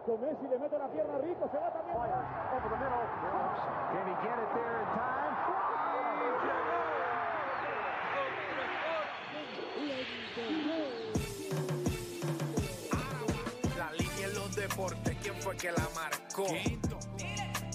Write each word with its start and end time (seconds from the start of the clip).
hecho 0.00 0.16
Messi, 0.18 0.48
le 0.48 0.58
mete 0.58 0.78
la 0.78 0.88
pierna 0.88 1.18
rico, 1.18 1.48
se 1.50 1.58
va 1.58 1.72
también. 1.72 1.96
Over 1.96 2.70
the 2.70 2.76
middle. 2.76 3.04
Can 3.92 4.06
he 4.08 4.14
get 4.22 4.38
it 4.38 4.50
there 4.54 4.80
in 4.80 4.86
time? 4.96 5.20
La 13.76 13.92
línea 13.92 14.26
en 14.26 14.34
los 14.34 14.56
deportes, 14.56 15.16
¿quién 15.22 15.34
fue 15.40 15.56
que 15.56 15.72
la 15.72 15.88
marcó? 15.94 16.46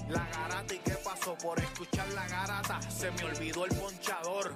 La 0.09 0.25
garata 0.29 0.73
y 0.73 0.79
qué 0.79 0.95
pasó 1.03 1.35
por 1.35 1.59
escuchar 1.59 2.07
la 2.13 2.27
garata, 2.27 2.81
se 2.81 3.11
me 3.11 3.25
olvidó 3.25 3.65
el 3.65 3.75
ponchador. 3.75 4.55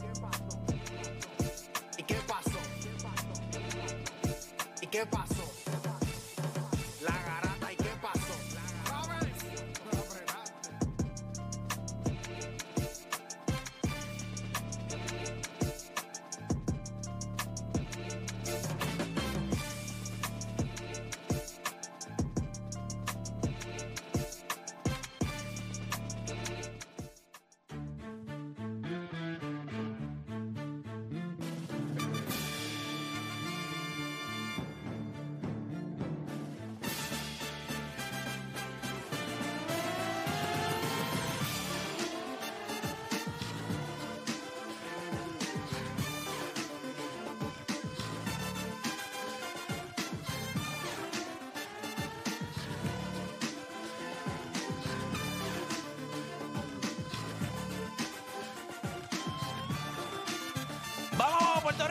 ¿Y 4.91 4.97
qué 4.97 5.05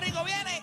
Rico 0.00 0.24
viene! 0.24 0.62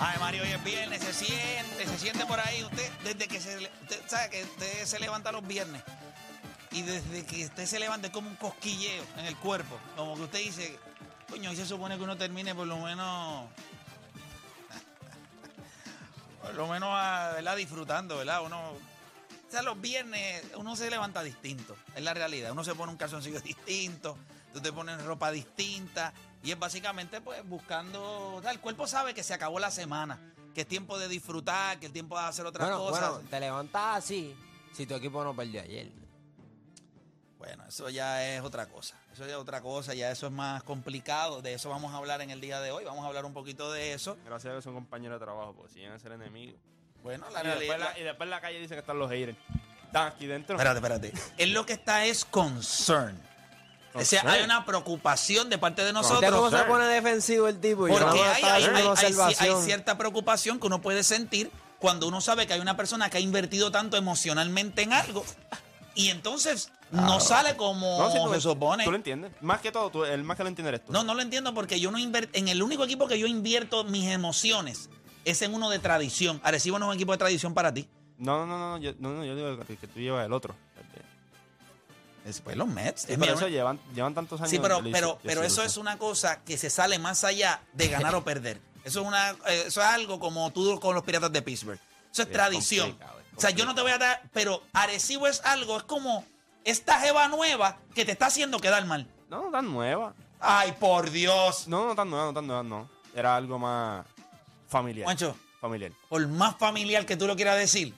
Ay, 0.00 0.18
Mario, 0.18 0.42
hoy 0.42 0.50
es 0.50 0.64
viernes, 0.64 1.02
se 1.02 1.12
siente, 1.12 1.86
se 1.86 1.98
siente 1.98 2.24
por 2.24 2.40
ahí. 2.40 2.64
Usted, 2.64 2.90
desde 3.04 3.28
que 3.28 3.40
se, 3.40 3.56
usted 3.56 4.00
sabe 4.06 4.30
que 4.30 4.44
usted 4.44 4.84
se 4.84 4.98
levanta 4.98 5.32
los 5.32 5.46
viernes 5.46 5.82
y 6.70 6.82
desde 6.82 7.24
que 7.24 7.46
usted 7.46 7.66
se 7.66 7.78
levanta 7.78 8.08
es 8.08 8.12
como 8.12 8.28
un 8.28 8.36
cosquilleo 8.36 9.04
en 9.16 9.26
el 9.26 9.36
cuerpo. 9.36 9.78
Como 9.96 10.16
que 10.16 10.22
usted 10.22 10.38
dice, 10.38 10.78
coño, 11.28 11.52
y 11.52 11.56
se 11.56 11.66
supone 11.66 11.96
que 11.96 12.04
uno 12.04 12.16
termine 12.16 12.54
por 12.54 12.66
lo 12.66 12.78
menos, 12.78 13.46
por 16.42 16.54
lo 16.54 16.68
menos, 16.68 16.90
ah, 16.92 17.32
¿verdad? 17.34 17.56
Disfrutando, 17.56 18.18
¿verdad? 18.18 18.42
Uno, 18.44 18.70
o 18.70 19.50
sea, 19.50 19.62
los 19.62 19.80
viernes 19.80 20.44
uno 20.56 20.76
se 20.76 20.90
levanta 20.90 21.22
distinto, 21.22 21.76
es 21.94 22.02
la 22.02 22.14
realidad. 22.14 22.52
Uno 22.52 22.64
se 22.64 22.74
pone 22.74 22.92
un 22.92 22.98
calzoncillo 22.98 23.40
distinto, 23.40 24.16
tú 24.52 24.60
te 24.60 24.72
pones 24.72 25.02
ropa 25.04 25.30
distinta 25.30 26.12
y 26.42 26.50
es 26.52 26.58
básicamente 26.58 27.20
pues 27.20 27.46
buscando, 27.48 28.34
o 28.36 28.42
sea, 28.42 28.50
el 28.50 28.60
cuerpo 28.60 28.86
sabe 28.86 29.14
que 29.14 29.22
se 29.22 29.34
acabó 29.34 29.58
la 29.58 29.70
semana, 29.70 30.18
que 30.54 30.62
es 30.62 30.66
tiempo 30.68 30.98
de 30.98 31.08
disfrutar, 31.08 31.78
que 31.80 31.86
es 31.86 31.92
tiempo 31.92 32.18
de 32.18 32.24
hacer 32.24 32.46
otras 32.46 32.68
Bueno, 32.68 32.82
cosas. 32.84 33.10
bueno, 33.12 33.28
te 33.28 33.40
levantas 33.40 33.96
así 33.98 34.36
si 34.72 34.86
tu 34.86 34.94
equipo 34.94 35.22
no 35.24 35.34
perdió 35.34 35.60
ayer. 35.62 35.90
Bueno, 37.38 37.64
eso 37.68 37.88
ya 37.88 38.24
es 38.34 38.42
otra 38.42 38.66
cosa. 38.66 38.96
Eso 39.12 39.24
ya 39.24 39.32
es 39.32 39.36
otra 39.38 39.60
cosa, 39.60 39.94
ya 39.94 40.10
eso 40.10 40.26
es 40.26 40.32
más 40.32 40.62
complicado. 40.64 41.40
De 41.40 41.54
eso 41.54 41.70
vamos 41.70 41.92
a 41.94 41.96
hablar 41.98 42.20
en 42.20 42.30
el 42.30 42.40
día 42.40 42.60
de 42.60 42.72
hoy. 42.72 42.84
Vamos 42.84 43.04
a 43.04 43.08
hablar 43.08 43.24
un 43.24 43.32
poquito 43.32 43.70
de 43.72 43.92
eso. 43.92 44.16
Gracias 44.24 44.52
a 44.52 44.56
que 44.56 44.62
son 44.62 44.74
compañeros 44.74 45.20
de 45.20 45.24
trabajo, 45.24 45.54
porque 45.54 45.72
si 45.72 45.78
llegan 45.80 45.94
a 45.94 45.98
ser 46.00 46.12
enemigos. 46.12 46.60
Bueno, 47.02 47.26
la 47.30 47.42
Y 47.42 47.46
después, 47.46 47.68
realidad. 47.68 47.92
la, 47.94 47.98
y 47.98 48.02
después 48.02 48.26
en 48.26 48.30
la 48.30 48.40
calle 48.40 48.58
dice 48.58 48.74
que 48.74 48.80
están 48.80 48.98
los 48.98 49.08
haters. 49.10 49.38
Están 49.86 50.08
aquí 50.08 50.26
dentro. 50.26 50.56
Espérate, 50.56 50.78
espérate. 50.78 51.12
Es 51.38 51.48
lo 51.50 51.64
que 51.64 51.74
está 51.74 52.04
es 52.04 52.24
concern. 52.24 53.20
O 53.94 54.04
sea, 54.04 54.22
hay 54.26 54.42
una 54.44 54.64
preocupación 54.64 55.48
de 55.50 55.58
parte 55.58 55.82
de 55.82 55.92
¿Viste 55.92 56.08
nosotros. 56.08 56.30
cómo 56.34 56.50
se 56.50 56.64
pone 56.64 56.84
defensivo 56.86 57.48
el 57.48 57.58
tipo? 57.58 57.86
Porque 57.88 58.00
no 58.00 58.10
hay, 58.12 58.42
hay- 58.42 58.64
hay- 58.64 59.14
hay 59.38 59.54
cierta 59.64 59.98
preocupación 59.98 60.60
que 60.60 60.66
uno 60.66 60.80
puede 60.80 61.02
sentir 61.02 61.50
cuando 61.78 62.06
uno 62.08 62.20
sabe 62.20 62.46
que 62.46 62.52
hay 62.54 62.60
una 62.60 62.76
persona 62.76 63.08
que 63.10 63.18
ha 63.18 63.20
invertido 63.20 63.70
tanto 63.70 63.96
emocionalmente 63.96 64.82
en 64.82 64.92
algo 64.92 65.24
y 65.94 66.08
entonces 66.10 66.70
no 66.90 67.18
sale 67.20 67.56
como 67.56 67.98
No, 67.98 68.10
si 68.10 68.18
tú, 68.18 68.32
se 68.34 68.40
supone. 68.40 68.84
Tú 68.84 68.90
lo 68.90 68.96
entiendes. 68.96 69.32
Más 69.40 69.60
que 69.60 69.72
todo, 69.72 69.90
tú- 69.90 70.04
el 70.04 70.22
más 70.24 70.36
que 70.36 70.42
lo 70.44 70.48
entiende 70.48 70.68
eres 70.70 70.84
tú. 70.84 70.92
No, 70.92 71.02
no 71.02 71.14
lo 71.14 71.22
entiendo 71.22 71.54
porque 71.54 71.80
yo 71.80 71.90
no 71.90 71.98
invierto. 71.98 72.30
En 72.38 72.48
el 72.48 72.62
único 72.62 72.84
equipo 72.84 73.08
que 73.08 73.18
yo 73.18 73.26
invierto 73.26 73.84
mis 73.84 74.08
emociones 74.10 74.88
es 75.24 75.42
en 75.42 75.54
uno 75.54 75.70
de 75.70 75.78
tradición. 75.78 76.40
Arecibo 76.44 76.78
no 76.78 76.86
es 76.86 76.88
un 76.90 76.94
equipo 76.96 77.12
de 77.12 77.18
tradición 77.18 77.52
para 77.54 77.72
ti. 77.74 77.88
No, 78.16 78.46
no, 78.46 78.58
no, 78.58 78.70
no, 78.70 78.78
yo, 78.78 78.92
no, 78.98 79.10
no, 79.12 79.24
yo 79.24 79.36
digo 79.36 79.64
que 79.64 79.86
tú 79.86 80.00
llevas 80.00 80.26
el 80.26 80.32
otro. 80.32 80.54
Es, 82.28 82.40
pues 82.40 82.56
los 82.56 82.68
Mets. 82.68 83.02
Sí, 83.02 83.16
pero 83.18 83.34
eso 83.34 83.48
llevan, 83.48 83.80
llevan 83.94 84.14
tantos 84.14 84.40
años. 84.40 84.50
sí, 84.50 84.58
pero, 84.58 84.80
pero, 84.92 85.18
pero 85.22 85.42
eso 85.42 85.62
es 85.62 85.76
una 85.76 85.96
cosa 85.98 86.42
que 86.44 86.58
se 86.58 86.68
sale 86.68 86.98
más 86.98 87.24
allá 87.24 87.62
de 87.72 87.88
ganar 87.88 88.14
o 88.14 88.22
perder. 88.22 88.60
Eso 88.84 89.00
es, 89.00 89.06
una, 89.06 89.30
eh, 89.30 89.64
eso 89.66 89.80
es 89.80 89.86
algo 89.86 90.20
como 90.20 90.50
tú 90.52 90.78
con 90.80 90.94
los 90.94 91.04
piratas 91.04 91.32
de 91.32 91.42
Pittsburgh. 91.42 91.80
Eso 92.12 92.22
es 92.22 92.30
tradición. 92.30 92.90
complicado, 92.90 93.18
o 93.36 93.40
sea, 93.40 93.50
yo 93.50 93.64
no 93.64 93.74
te 93.74 93.82
voy 93.82 93.92
a 93.92 93.98
dar. 93.98 94.22
Pero 94.32 94.62
Arecibo 94.72 95.26
es 95.26 95.40
algo, 95.44 95.76
es 95.78 95.84
como 95.84 96.24
esta 96.64 97.00
jeva 97.00 97.28
nueva 97.28 97.78
que 97.94 98.04
te 98.04 98.12
está 98.12 98.26
haciendo 98.26 98.58
quedar 98.58 98.84
mal. 98.84 99.06
No, 99.28 99.44
no 99.44 99.50
tan 99.50 99.70
nueva. 99.70 100.14
Ay, 100.40 100.72
por 100.78 101.10
Dios. 101.10 101.68
No, 101.68 101.86
no 101.86 101.94
tan 101.94 102.10
nueva, 102.10 102.26
no 102.26 102.34
tan 102.34 102.46
nueva, 102.46 102.62
no. 102.62 102.90
Era 103.14 103.36
algo 103.36 103.58
más 103.58 104.06
familiar. 104.68 105.04
Juancho, 105.04 105.36
Familiar. 105.60 105.92
por 106.08 106.26
más 106.28 106.56
familiar 106.56 107.04
que 107.06 107.16
tú 107.16 107.26
lo 107.26 107.34
quieras 107.36 107.58
decir, 107.58 107.94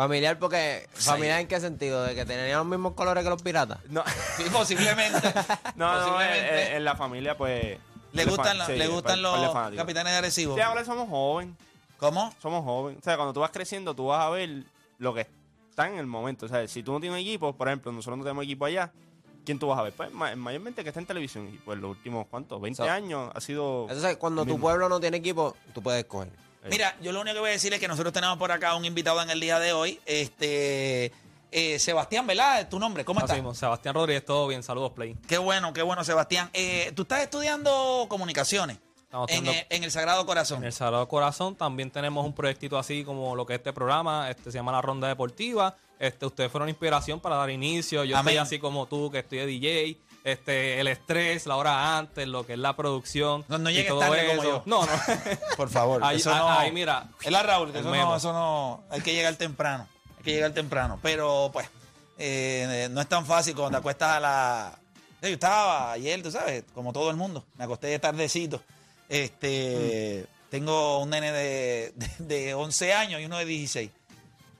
Familiar 0.00 0.38
porque... 0.38 0.88
Sí. 0.94 1.04
¿Familiar 1.10 1.40
en 1.40 1.46
qué 1.46 1.60
sentido? 1.60 2.02
¿De 2.04 2.14
que 2.14 2.24
tenían 2.24 2.56
los 2.58 2.66
mismos 2.66 2.94
colores 2.94 3.22
que 3.22 3.28
los 3.28 3.42
piratas? 3.42 3.78
No, 3.90 4.02
sí, 4.38 4.44
posiblemente. 4.50 5.32
no, 5.76 5.92
no 5.92 5.98
posiblemente. 6.06 6.70
en, 6.70 6.76
en 6.78 6.84
la 6.84 6.96
familia, 6.96 7.36
pues. 7.36 7.78
Le 8.12 8.24
gustan, 8.24 8.56
sí, 8.66 8.72
le 8.76 8.88
gustan 8.88 9.20
los 9.20 9.54
capitanes 9.76 10.12
de 10.12 10.18
Arecibo. 10.18 10.54
Sí, 10.54 10.60
ahora 10.62 10.84
somos 10.86 11.08
jóvenes. 11.08 11.54
¿Cómo? 11.98 12.32
Somos 12.40 12.64
jóvenes. 12.64 13.00
O 13.00 13.04
sea, 13.04 13.16
cuando 13.16 13.34
tú 13.34 13.40
vas 13.40 13.50
creciendo, 13.50 13.94
tú 13.94 14.06
vas 14.06 14.22
a 14.24 14.30
ver 14.30 14.64
lo 14.98 15.12
que 15.12 15.26
está 15.68 15.86
en 15.86 15.98
el 15.98 16.06
momento. 16.06 16.46
O 16.46 16.48
sea, 16.48 16.66
si 16.66 16.82
tú 16.82 16.92
no 16.92 17.00
tienes 17.00 17.20
equipo, 17.20 17.52
por 17.54 17.68
ejemplo, 17.68 17.92
nosotros 17.92 18.16
no 18.18 18.24
tenemos 18.24 18.44
equipo 18.44 18.64
allá, 18.64 18.90
¿quién 19.44 19.58
tú 19.58 19.68
vas 19.68 19.78
a 19.78 19.82
ver? 19.82 19.92
Pues 19.92 20.10
ma- 20.12 20.34
mayormente 20.34 20.82
que 20.82 20.88
está 20.88 20.98
en 21.00 21.06
televisión. 21.06 21.46
Y 21.52 21.58
pues 21.58 21.78
los 21.78 21.90
últimos, 21.90 22.26
¿cuántos? 22.28 22.58
20 22.60 22.78
So- 22.82 22.90
años 22.90 23.30
ha 23.34 23.40
sido. 23.42 23.82
Entonces, 23.82 24.16
cuando 24.16 24.46
tu 24.46 24.58
pueblo 24.58 24.88
no 24.88 24.98
tiene 24.98 25.18
equipo, 25.18 25.54
tú 25.74 25.82
puedes 25.82 26.00
escoger. 26.02 26.30
Mira, 26.68 26.96
yo 27.00 27.12
lo 27.12 27.20
único 27.20 27.34
que 27.34 27.40
voy 27.40 27.48
a 27.50 27.52
decir 27.52 27.72
es 27.72 27.80
que 27.80 27.88
nosotros 27.88 28.12
tenemos 28.12 28.36
por 28.36 28.52
acá 28.52 28.74
un 28.74 28.84
invitado 28.84 29.20
en 29.22 29.30
el 29.30 29.40
día 29.40 29.58
de 29.58 29.72
hoy. 29.72 29.98
Este 30.04 31.12
eh, 31.52 31.78
Sebastián, 31.78 32.26
¿verdad? 32.26 32.68
¿Tu 32.68 32.78
nombre? 32.78 33.04
¿Cómo 33.04 33.20
estás? 33.20 33.36
mismo, 33.36 33.54
Sebastián 33.54 33.94
Rodríguez, 33.94 34.24
todo 34.24 34.46
bien, 34.46 34.62
saludos, 34.62 34.92
Play. 34.92 35.16
Qué 35.26 35.38
bueno, 35.38 35.72
qué 35.72 35.82
bueno, 35.82 36.04
Sebastián. 36.04 36.50
Eh, 36.52 36.92
Tú 36.94 37.02
estás 37.02 37.22
estudiando 37.22 38.06
comunicaciones 38.08 38.78
el- 39.28 39.66
en 39.70 39.82
el 39.84 39.90
Sagrado 39.90 40.24
Corazón. 40.26 40.58
En 40.58 40.64
el 40.64 40.72
Sagrado 40.72 41.08
Corazón 41.08 41.56
también 41.56 41.90
tenemos 41.90 42.24
un 42.24 42.32
proyectito 42.34 42.78
así 42.78 43.02
como 43.04 43.34
lo 43.34 43.46
que 43.46 43.54
es 43.54 43.58
este 43.58 43.72
programa, 43.72 44.30
este 44.30 44.52
se 44.52 44.58
llama 44.58 44.70
La 44.72 44.82
Ronda 44.82 45.08
Deportiva. 45.08 45.76
Este, 45.98 46.24
ustedes 46.26 46.50
fueron 46.52 46.68
inspiración 46.68 47.20
para 47.20 47.36
dar 47.36 47.50
inicio. 47.50 48.04
Yo 48.04 48.16
Amén. 48.16 48.32
estoy 48.34 48.42
así 48.42 48.58
como 48.58 48.86
tú, 48.86 49.10
que 49.10 49.18
estoy 49.18 49.38
de 49.38 49.46
DJ. 49.46 49.96
Este, 50.24 50.80
el 50.80 50.88
estrés, 50.88 51.46
la 51.46 51.56
hora 51.56 51.96
antes, 51.98 52.26
lo 52.28 52.44
que 52.46 52.52
es 52.54 52.58
la 52.58 52.76
producción. 52.76 53.44
No, 53.48 53.58
no 53.58 53.70
y 53.70 53.82
todo 53.86 54.00
tarde 54.00 54.26
como 54.28 54.42
eso. 54.42 54.50
yo. 54.50 54.62
No, 54.66 54.84
no. 54.86 54.92
Por 55.56 55.68
favor. 55.70 56.02
Ahí- 56.04 56.16
eso 56.18 56.32
ahí- 56.32 56.38
no, 56.38 56.50
ahí, 56.50 56.72
mira, 56.72 57.08
Es 57.22 57.30
la 57.32 57.42
Raúl, 57.42 57.72
que 57.72 57.78
eso 57.80 57.90
memo. 57.90 58.10
no, 58.10 58.16
eso 58.16 58.32
no. 58.32 58.82
Hay 58.90 59.00
que 59.00 59.12
llegar 59.14 59.34
temprano. 59.36 59.86
Hay 60.18 60.24
que 60.24 60.32
llegar 60.32 60.52
temprano. 60.52 60.98
Pero, 61.02 61.50
pues, 61.52 61.68
eh, 62.18 62.88
no 62.90 63.00
es 63.00 63.08
tan 63.08 63.24
fácil 63.24 63.54
cuando 63.54 63.70
te 63.72 63.80
acuestas 63.80 64.10
a 64.16 64.20
la. 64.20 64.78
Yo 65.22 65.28
estaba 65.28 65.92
ayer, 65.92 66.22
tú 66.22 66.30
sabes, 66.30 66.64
como 66.74 66.92
todo 66.92 67.10
el 67.10 67.16
mundo. 67.16 67.44
Me 67.56 67.64
acosté 67.64 67.98
tardecito. 67.98 68.62
Este. 69.08 70.26
Tengo 70.50 70.98
un 70.98 71.10
nene 71.10 71.30
de, 71.30 71.92
de, 71.94 72.10
de 72.18 72.54
11 72.54 72.92
años 72.94 73.20
y 73.20 73.24
uno 73.26 73.38
de 73.38 73.44
16. 73.44 73.90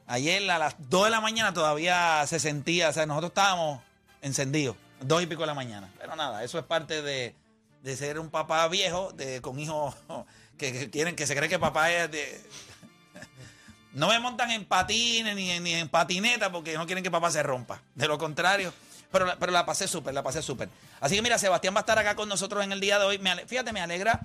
Ayer 0.06 0.48
a 0.50 0.58
las 0.58 0.76
2 0.88 1.04
de 1.04 1.10
la 1.10 1.20
mañana 1.20 1.52
todavía 1.52 2.24
se 2.28 2.38
sentía, 2.38 2.90
o 2.90 2.92
sea, 2.92 3.06
nosotros 3.06 3.30
estábamos 3.30 3.80
encendidos, 4.22 4.76
2 5.00 5.22
y 5.22 5.26
pico 5.26 5.42
de 5.42 5.46
la 5.46 5.54
mañana. 5.54 5.90
Pero 5.98 6.16
nada, 6.16 6.44
eso 6.44 6.58
es 6.58 6.64
parte 6.64 7.02
de, 7.02 7.34
de 7.82 7.96
ser 7.96 8.18
un 8.18 8.30
papá 8.30 8.66
viejo, 8.68 9.12
de, 9.12 9.40
con 9.40 9.58
hijos 9.58 9.94
que, 10.58 10.72
que 10.72 10.90
quieren, 10.90 11.16
que 11.16 11.26
se 11.26 11.36
cree 11.36 11.48
que 11.48 11.58
papá 11.58 11.90
es 11.90 12.10
de... 12.10 12.42
No 13.92 14.08
me 14.08 14.20
montan 14.20 14.52
en 14.52 14.64
patines 14.64 15.34
ni, 15.34 15.58
ni 15.58 15.74
en 15.74 15.88
patineta 15.88 16.52
porque 16.52 16.74
no 16.74 16.86
quieren 16.86 17.02
que 17.02 17.10
papá 17.10 17.28
se 17.32 17.42
rompa. 17.42 17.82
De 17.96 18.06
lo 18.06 18.18
contrario. 18.18 18.72
Pero, 19.10 19.26
pero 19.40 19.50
la 19.50 19.66
pasé 19.66 19.88
súper, 19.88 20.14
la 20.14 20.22
pasé 20.22 20.42
súper. 20.42 20.68
Así 21.00 21.16
que 21.16 21.22
mira, 21.22 21.38
Sebastián 21.38 21.74
va 21.74 21.78
a 21.78 21.80
estar 21.80 21.98
acá 21.98 22.14
con 22.14 22.28
nosotros 22.28 22.62
en 22.62 22.70
el 22.70 22.78
día 22.78 23.00
de 23.00 23.04
hoy. 23.06 23.20
Fíjate, 23.48 23.72
me 23.72 23.80
alegra, 23.80 24.20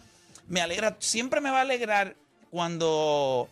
me 0.47 0.61
alegra, 0.61 0.97
siempre 0.99 1.41
me 1.41 1.49
va 1.49 1.59
a 1.59 1.61
alegrar 1.61 2.15
cuando 2.51 3.49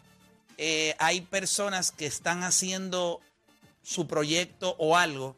eh, 0.58 0.96
hay 1.00 1.22
personas 1.22 1.92
que 1.92 2.06
están 2.06 2.44
haciendo 2.44 3.20
su 3.82 4.06
proyecto 4.06 4.76
o 4.78 4.96
algo 4.96 5.36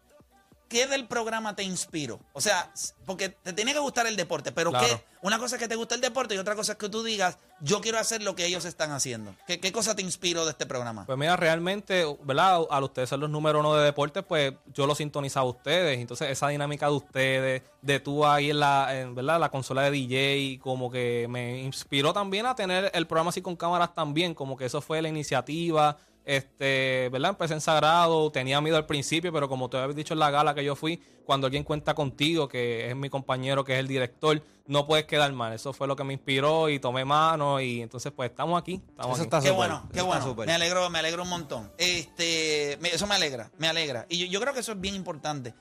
¿Qué 0.72 0.88
del 0.88 1.06
programa 1.06 1.54
te 1.54 1.64
inspiró? 1.64 2.22
O 2.32 2.40
sea, 2.40 2.72
porque 3.06 3.28
te 3.28 3.52
tiene 3.52 3.74
que 3.74 3.80
gustar 3.80 4.08
el 4.08 4.16
deporte, 4.16 4.54
pero 4.54 4.70
Claro. 4.70 4.88
¿qué? 4.88 5.04
Una 5.22 5.38
cosa 5.38 5.58
es 5.58 5.62
que 5.62 5.68
te 5.68 5.76
gusta 5.76 5.96
el 5.96 6.02
deporte 6.02 6.34
y 6.34 6.38
otra 6.38 6.56
cosa 6.56 6.72
es 6.72 6.78
que 6.78 6.88
tú 6.88 7.04
digas, 7.04 7.38
yo 7.60 7.82
quiero 7.82 8.00
hacer 8.00 8.24
lo 8.24 8.36
que 8.36 8.46
ellos 8.46 8.64
están 8.64 8.92
haciendo. 8.92 9.36
¿Qué, 9.46 9.60
qué 9.60 9.74
cosa 9.74 9.96
te 9.96 10.02
inspiró 10.02 10.46
de 10.46 10.52
este 10.52 10.66
programa? 10.66 11.06
Pues 11.06 11.18
mira, 11.18 11.36
realmente, 11.36 12.06
¿verdad? 12.24 12.62
Al 12.70 12.84
ustedes 12.86 13.10
ser 13.10 13.20
los 13.20 13.30
número 13.30 13.60
uno 13.60 13.76
de 13.76 13.84
deportes, 13.84 14.24
pues 14.24 14.54
yo 14.74 14.88
lo 14.88 14.96
sintonizaba 14.96 15.46
a 15.46 15.50
ustedes. 15.50 16.00
Entonces, 16.00 16.30
esa 16.30 16.48
dinámica 16.48 16.86
de 16.88 16.94
ustedes, 16.94 17.62
de 17.82 18.00
tú 18.00 18.26
ahí 18.26 18.50
en 18.50 18.62
la, 18.62 18.98
en, 18.98 19.14
¿verdad? 19.14 19.42
La 19.42 19.50
consola 19.50 19.84
de 19.84 19.92
DJ, 19.92 20.60
como 20.64 20.90
que 20.90 21.28
me 21.30 21.60
inspiró 21.60 22.14
también 22.14 22.46
a 22.46 22.56
tener 22.56 22.90
el 22.94 23.06
programa 23.06 23.30
así 23.30 23.42
con 23.42 23.58
cámaras 23.58 23.94
también, 23.94 24.34
como 24.34 24.56
que 24.56 24.66
eso 24.66 24.82
fue 24.82 25.02
la 25.02 25.10
iniciativa. 25.10 25.98
Este, 26.26 27.10
¿verdad? 27.12 27.32
Empecé 27.32 27.54
en 27.56 27.62
Sagrado, 27.62 28.32
tenía 28.32 28.62
miedo 28.62 28.78
al 28.78 28.86
principio, 28.86 29.34
pero 29.34 29.50
como 29.50 29.70
te 29.70 29.78
había 29.78 29.96
dicho 29.96 30.14
en 30.14 30.20
la 30.20 30.30
gala 30.32 30.54
que 30.54 30.64
yo 30.64 30.76
fui, 30.76 31.02
cuando 31.26 31.48
alguien 31.48 31.64
cuenta 31.64 31.94
contigo, 31.96 32.48
que 32.48 32.90
es 32.90 32.96
mi 32.96 33.10
compañero, 33.10 33.64
que 33.64 33.74
es 33.74 33.80
el 33.80 33.88
director, 33.88 34.42
no 34.68 34.86
puedes 34.86 35.06
quedar 35.06 35.32
mal. 35.34 35.54
Eso 35.54 35.74
fue 35.74 35.88
lo 35.88 35.96
que 35.96 36.04
me 36.04 36.14
inspiró 36.14 36.70
y 36.70 36.80
tomé 36.80 37.06
mano 37.06 37.60
y 37.60 37.82
entonces 37.82 38.12
pues 38.16 38.30
estamos 38.30 38.60
aquí. 38.62 38.82
Estamos 38.90 39.18
Eso 39.20 39.24
aquí. 39.28 39.36
está 39.36 39.42
Qué 39.42 39.52
bueno, 39.52 39.84
eso 39.86 39.94
qué 39.94 40.02
bueno. 40.02 40.46
Me 40.46 40.54
alegro, 40.54 40.90
me 40.90 41.00
alegro 41.00 41.24
un 41.24 41.30
montón. 41.30 41.72
Este, 41.78 42.78
me- 42.82 42.90
eso 42.90 43.08
me 43.08 43.16
alegra, 43.16 43.50
me 43.58 43.68
alegra. 43.68 44.06
Y 44.10 44.20
yo, 44.20 44.26
yo 44.28 44.40
creo 44.42 44.54
que 44.54 44.60
eso 44.60 44.74
es 44.74 44.80
bien 44.80 44.96
importante. 44.96 45.54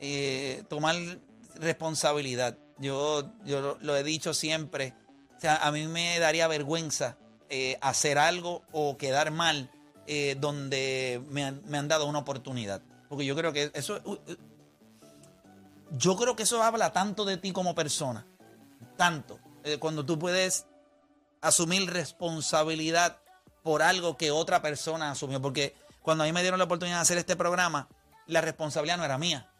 eh, 0.00 0.62
tomar 0.68 0.94
responsabilidad. 1.54 2.58
Yo, 2.78 3.30
yo 3.44 3.60
lo, 3.60 3.78
lo 3.80 3.96
he 3.96 4.02
dicho 4.02 4.34
siempre. 4.34 4.94
O 5.36 5.40
sea, 5.40 5.56
a 5.56 5.70
mí 5.72 5.86
me 5.86 6.18
daría 6.18 6.48
vergüenza 6.48 7.16
eh, 7.50 7.78
hacer 7.80 8.18
algo 8.18 8.62
o 8.72 8.96
quedar 8.96 9.30
mal 9.30 9.70
eh, 10.06 10.36
donde 10.38 11.22
me 11.30 11.44
han, 11.44 11.62
me 11.66 11.78
han 11.78 11.88
dado 11.88 12.06
una 12.06 12.18
oportunidad. 12.20 12.80
Porque 13.08 13.24
yo 13.24 13.34
creo 13.36 13.52
que 13.52 13.70
eso. 13.74 14.00
uh, 14.04 14.12
uh, 14.12 14.18
yo 15.96 16.16
creo 16.16 16.34
que 16.36 16.42
eso 16.42 16.62
habla 16.62 16.92
tanto 16.92 17.24
de 17.24 17.36
ti 17.36 17.52
como 17.52 17.74
persona. 17.74 18.26
Tanto. 18.96 19.38
Eh, 19.64 19.78
cuando 19.78 20.04
tú 20.04 20.18
puedes 20.18 20.66
asumir 21.40 21.90
responsabilidad 21.92 23.18
por 23.62 23.82
algo 23.82 24.16
que 24.16 24.30
otra 24.30 24.62
persona 24.62 25.10
asumió. 25.10 25.40
Porque 25.40 25.74
cuando 26.02 26.24
a 26.24 26.26
mí 26.26 26.32
me 26.32 26.42
dieron 26.42 26.58
la 26.58 26.64
oportunidad 26.64 26.96
de 26.98 27.02
hacer 27.02 27.18
este 27.18 27.36
programa, 27.36 27.88
la 28.26 28.40
responsabilidad 28.40 28.96
no 28.98 29.04
era 29.04 29.18
mía. 29.18 29.50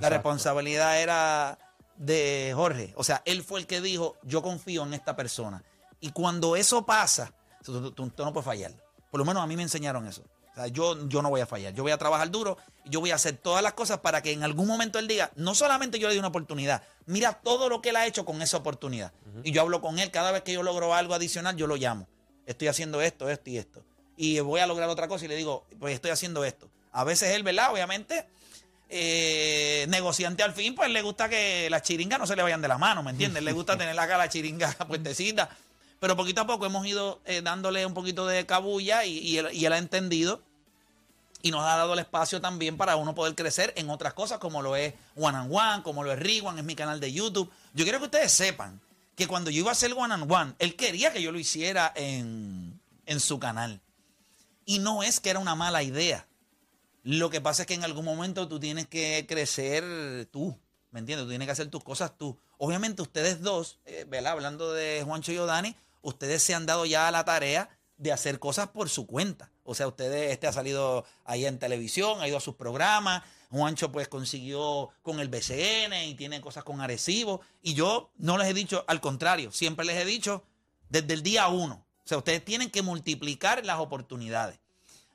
La 0.00 0.08
responsabilidad 0.08 1.00
era 1.00 1.58
de 1.96 2.52
Jorge. 2.54 2.92
O 2.96 3.04
sea, 3.04 3.22
él 3.24 3.42
fue 3.42 3.60
el 3.60 3.66
que 3.66 3.80
dijo, 3.80 4.16
yo 4.22 4.42
confío 4.42 4.82
en 4.84 4.94
esta 4.94 5.14
persona. 5.16 5.62
Y 6.00 6.10
cuando 6.12 6.56
eso 6.56 6.84
pasa, 6.86 7.32
tú, 7.62 7.72
tú- 7.80 7.90
tú- 7.92 8.10
tú 8.10 8.24
no 8.24 8.32
puedes 8.32 8.44
fallar. 8.46 8.72
Por 9.14 9.20
lo 9.20 9.26
menos 9.26 9.44
a 9.44 9.46
mí 9.46 9.54
me 9.54 9.62
enseñaron 9.62 10.08
eso. 10.08 10.22
O 10.50 10.54
sea, 10.56 10.66
yo, 10.66 11.08
yo 11.08 11.22
no 11.22 11.30
voy 11.30 11.40
a 11.40 11.46
fallar. 11.46 11.72
Yo 11.72 11.84
voy 11.84 11.92
a 11.92 11.98
trabajar 11.98 12.32
duro 12.32 12.58
y 12.84 12.90
yo 12.90 12.98
voy 12.98 13.12
a 13.12 13.14
hacer 13.14 13.36
todas 13.36 13.62
las 13.62 13.74
cosas 13.74 14.00
para 14.00 14.22
que 14.22 14.32
en 14.32 14.42
algún 14.42 14.66
momento 14.66 14.98
él 14.98 15.06
diga, 15.06 15.30
no 15.36 15.54
solamente 15.54 16.00
yo 16.00 16.08
le 16.08 16.14
di 16.14 16.18
una 16.18 16.26
oportunidad, 16.26 16.82
mira 17.06 17.34
todo 17.34 17.68
lo 17.68 17.80
que 17.80 17.90
él 17.90 17.96
ha 17.96 18.08
hecho 18.08 18.24
con 18.24 18.42
esa 18.42 18.56
oportunidad. 18.56 19.12
Y 19.44 19.52
yo 19.52 19.60
hablo 19.60 19.80
con 19.80 20.00
él, 20.00 20.10
cada 20.10 20.32
vez 20.32 20.42
que 20.42 20.52
yo 20.52 20.64
logro 20.64 20.94
algo 20.94 21.14
adicional, 21.14 21.54
yo 21.54 21.68
lo 21.68 21.76
llamo. 21.76 22.08
Estoy 22.44 22.66
haciendo 22.66 23.00
esto, 23.02 23.30
esto 23.30 23.50
y 23.50 23.58
esto. 23.58 23.84
Y 24.16 24.40
voy 24.40 24.58
a 24.58 24.66
lograr 24.66 24.88
otra 24.88 25.06
cosa 25.06 25.26
y 25.26 25.28
le 25.28 25.36
digo, 25.36 25.64
pues 25.78 25.94
estoy 25.94 26.10
haciendo 26.10 26.44
esto. 26.44 26.68
A 26.90 27.04
veces 27.04 27.36
él, 27.36 27.44
¿verdad? 27.44 27.70
Obviamente, 27.70 28.26
eh, 28.88 29.86
negociante 29.90 30.42
al 30.42 30.54
fin, 30.54 30.74
pues 30.74 30.90
le 30.90 31.02
gusta 31.02 31.28
que 31.28 31.70
las 31.70 31.82
chiringas 31.82 32.18
no 32.18 32.26
se 32.26 32.34
le 32.34 32.42
vayan 32.42 32.62
de 32.62 32.66
las 32.66 32.80
manos, 32.80 33.04
¿me 33.04 33.12
entiendes? 33.12 33.44
Le 33.44 33.52
gusta 33.52 33.78
tener 33.78 33.96
acá 33.96 34.18
la 34.18 34.28
chiringa 34.28 34.72
puentecita. 34.88 35.50
Pero 36.04 36.16
poquito 36.16 36.42
a 36.42 36.46
poco 36.46 36.66
hemos 36.66 36.86
ido 36.86 37.22
eh, 37.24 37.40
dándole 37.40 37.86
un 37.86 37.94
poquito 37.94 38.26
de 38.26 38.44
cabulla 38.44 39.06
y, 39.06 39.38
él, 39.38 39.48
y 39.54 39.64
él 39.64 39.72
ha 39.72 39.78
entendido 39.78 40.42
y 41.40 41.50
nos 41.50 41.62
ha 41.64 41.78
dado 41.78 41.94
el 41.94 41.98
espacio 41.98 42.42
también 42.42 42.76
para 42.76 42.96
uno 42.96 43.14
poder 43.14 43.34
crecer 43.34 43.72
en 43.74 43.88
otras 43.88 44.12
cosas 44.12 44.36
como 44.36 44.60
lo 44.60 44.76
es 44.76 44.92
One 45.16 45.38
and 45.38 45.50
One, 45.50 45.82
como 45.82 46.04
lo 46.04 46.12
es 46.12 46.18
Rewan, 46.18 46.58
es 46.58 46.64
mi 46.66 46.76
canal 46.76 47.00
de 47.00 47.10
YouTube. 47.10 47.50
Yo 47.72 47.84
quiero 47.84 48.00
que 48.00 48.04
ustedes 48.04 48.32
sepan 48.32 48.82
que 49.16 49.26
cuando 49.26 49.48
yo 49.50 49.60
iba 49.60 49.70
a 49.70 49.72
hacer 49.72 49.94
One 49.96 50.12
and 50.12 50.30
One, 50.30 50.54
él 50.58 50.76
quería 50.76 51.10
que 51.10 51.22
yo 51.22 51.32
lo 51.32 51.38
hiciera 51.38 51.90
en, 51.96 52.78
en 53.06 53.18
su 53.18 53.38
canal. 53.38 53.80
Y 54.66 54.80
no 54.80 55.02
es 55.02 55.20
que 55.20 55.30
era 55.30 55.38
una 55.38 55.54
mala 55.54 55.82
idea. 55.82 56.26
Lo 57.02 57.30
que 57.30 57.40
pasa 57.40 57.62
es 57.62 57.66
que 57.66 57.72
en 57.72 57.84
algún 57.84 58.04
momento 58.04 58.46
tú 58.46 58.60
tienes 58.60 58.86
que 58.88 59.24
crecer 59.26 60.28
tú, 60.30 60.54
¿me 60.90 61.00
entiendes? 61.00 61.24
Tú 61.24 61.30
tienes 61.30 61.46
que 61.46 61.52
hacer 61.52 61.70
tus 61.70 61.82
cosas 61.82 62.18
tú. 62.18 62.38
Obviamente 62.58 63.00
ustedes 63.00 63.40
dos, 63.40 63.78
eh, 63.86 64.04
¿verdad? 64.06 64.32
Hablando 64.32 64.70
de 64.74 65.02
Juancho 65.02 65.32
y 65.32 65.38
Odani, 65.38 65.74
ustedes 66.04 66.42
se 66.42 66.54
han 66.54 66.66
dado 66.66 66.86
ya 66.86 67.10
la 67.10 67.24
tarea 67.24 67.68
de 67.96 68.12
hacer 68.12 68.38
cosas 68.38 68.68
por 68.68 68.88
su 68.88 69.06
cuenta. 69.06 69.50
O 69.64 69.74
sea, 69.74 69.88
ustedes, 69.88 70.30
este 70.30 70.46
ha 70.46 70.52
salido 70.52 71.04
ahí 71.24 71.46
en 71.46 71.58
televisión, 71.58 72.20
ha 72.20 72.28
ido 72.28 72.36
a 72.36 72.40
sus 72.40 72.54
programas. 72.54 73.22
Juancho 73.50 73.92
pues 73.92 74.08
consiguió 74.08 74.90
con 75.02 75.20
el 75.20 75.28
BCN 75.28 75.94
y 76.06 76.14
tiene 76.14 76.40
cosas 76.40 76.64
con 76.64 76.80
Arecibo. 76.80 77.40
Y 77.62 77.74
yo 77.74 78.10
no 78.16 78.36
les 78.36 78.48
he 78.48 78.54
dicho, 78.54 78.84
al 78.88 79.00
contrario, 79.00 79.52
siempre 79.52 79.86
les 79.86 79.96
he 79.96 80.04
dicho 80.04 80.44
desde 80.88 81.14
el 81.14 81.22
día 81.22 81.48
uno. 81.48 81.86
O 82.04 82.08
sea, 82.08 82.18
ustedes 82.18 82.44
tienen 82.44 82.70
que 82.70 82.82
multiplicar 82.82 83.64
las 83.64 83.78
oportunidades. 83.78 84.58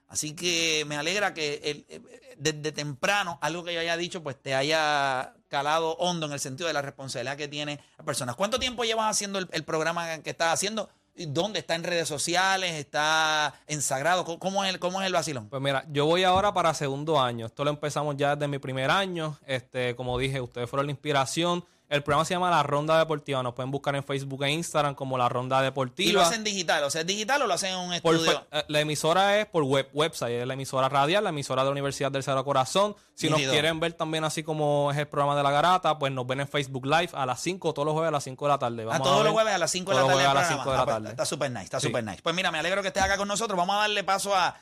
Así 0.08 0.34
que 0.34 0.84
me 0.88 0.96
alegra 0.96 1.34
que 1.34 1.62
eh, 1.64 2.02
desde 2.38 2.72
temprano 2.72 3.38
algo 3.42 3.64
que 3.64 3.74
yo 3.74 3.80
haya 3.80 3.96
dicho 3.96 4.24
pues 4.24 4.42
te 4.42 4.56
haya 4.56 5.36
calado 5.50 5.98
hondo 5.98 6.26
en 6.28 6.32
el 6.32 6.40
sentido 6.40 6.68
de 6.68 6.74
la 6.74 6.82
responsabilidad 6.82 7.36
que 7.36 7.48
tiene 7.50 7.80
la 7.98 8.06
persona. 8.06 8.34
¿Cuánto 8.36 8.60
tiempo 8.60 8.84
llevas 8.86 9.10
haciendo 9.10 9.40
el, 9.40 9.64
programa 9.66 10.20
que 10.20 10.30
estás 10.30 10.54
haciendo? 10.54 10.90
¿Y 11.16 11.26
¿Dónde? 11.26 11.60
¿Está 11.60 11.76
en 11.76 11.84
redes 11.84 12.08
sociales? 12.08 12.74
¿Está 12.76 13.54
en 13.68 13.82
Sagrado? 13.82 14.24
¿Cómo- 14.24 14.40
¿Cómo 14.40 14.64
es 14.64 14.70
el, 14.74 14.80
cómo 14.80 15.02
es 15.02 15.08
el 15.08 15.14
vacilón? 15.14 15.50
Pues 15.50 15.62
mira, 15.62 15.84
yo 15.90 16.06
voy 16.06 16.24
ahora 16.24 16.54
para 16.54 16.74
segundo 16.74 17.20
año. 17.20 17.48
Esto 17.48 17.66
lo 17.66 17.72
empezamos 17.72 18.16
ya 18.16 18.36
desde 18.36 18.48
mi 18.48 18.60
primer 18.60 18.90
año. 18.90 19.38
Este, 19.46 19.96
como 19.98 20.18
dije, 20.18 20.40
ustedes 20.40 20.70
fueron 20.70 20.86
la 20.86 20.92
inspiración. 20.92 21.66
El 21.90 22.04
programa 22.04 22.24
se 22.24 22.36
llama 22.36 22.52
La 22.52 22.62
Ronda 22.62 22.98
Deportiva. 23.00 23.42
Nos 23.42 23.56
pueden 23.56 23.72
buscar 23.72 23.96
en 23.96 24.04
Facebook 24.04 24.44
e 24.44 24.52
Instagram 24.52 24.94
como 24.94 25.18
La 25.18 25.28
Ronda 25.28 25.60
Deportiva. 25.62 26.08
¿Y 26.10 26.14
lo 26.14 26.22
hacen 26.22 26.44
digital? 26.44 26.84
O 26.84 26.92
sea, 26.92 27.02
¿es 27.02 27.08
digital 27.08 27.42
o 27.42 27.48
lo 27.48 27.54
hacen 27.56 27.72
en 27.74 27.80
un 27.80 27.94
estudio? 27.96 28.46
eh, 28.52 28.64
la 28.68 28.80
emisora 28.80 29.40
es 29.40 29.48
por 29.48 29.64
web, 29.64 29.90
website, 29.94 30.34
es 30.42 30.48
la 30.48 30.54
emisora 30.54 30.88
radial, 30.88 31.24
la 31.24 31.32
emisora 31.32 31.64
de 31.64 31.66
la 31.66 31.72
Universidad 31.72 32.12
del 32.12 32.22
Cerro 32.24 32.46
Corazón. 32.46 32.96
Si 33.16 33.28
nos 33.30 33.40
quieren 33.42 33.80
ver 33.80 33.94
también 33.94 34.24
así 34.24 34.44
como 34.44 34.92
es 34.92 34.98
el 35.00 35.08
programa 35.08 35.36
de 35.36 35.42
la 35.44 35.52
garata, 35.52 35.98
pues 35.98 36.14
nos 36.14 36.28
ven 36.28 36.42
en 36.42 36.48
Facebook 36.48 36.86
Live 36.86 37.10
a 37.14 37.26
las 37.26 37.42
5, 37.42 37.74
todos 37.74 37.86
los 37.88 37.94
jueves 37.94 38.10
a 38.10 38.12
las 38.12 38.24
5 38.24 38.46
de 38.46 38.50
la 38.50 38.60
tarde. 38.60 38.88
A 38.90 39.00
todos 39.00 39.24
los 39.24 39.34
jueves 39.34 39.54
a 39.54 39.58
las 39.58 39.72
5 39.72 39.90
de 39.92 39.96
la 39.96 40.02
todos 40.04 40.14
tarde. 40.14 40.24
los 40.24 40.32
jueves 40.32 40.48
a 40.48 40.54
las 40.54 40.58
5 40.60 40.72
de 40.72 40.78
la 40.78 40.82
Ah, 40.82 40.86
pues, 40.86 40.96
tarde. 40.96 41.10
Está 41.10 41.26
súper 41.26 41.52
nice, 41.52 41.64
está 41.66 41.80
Sí. 41.80 41.88
súper 41.88 42.04
nice. 42.04 42.22
Pues 42.22 42.36
mira, 42.36 42.52
me 42.52 42.60
alegro 42.60 42.82
que 42.84 42.90
estés 42.90 43.02
acá 43.04 43.18
con 43.18 43.28
nosotros. 43.28 43.58
Vamos 43.58 43.76
a 43.76 43.80
darle 43.80 44.04
paso 44.04 44.36
a, 44.36 44.56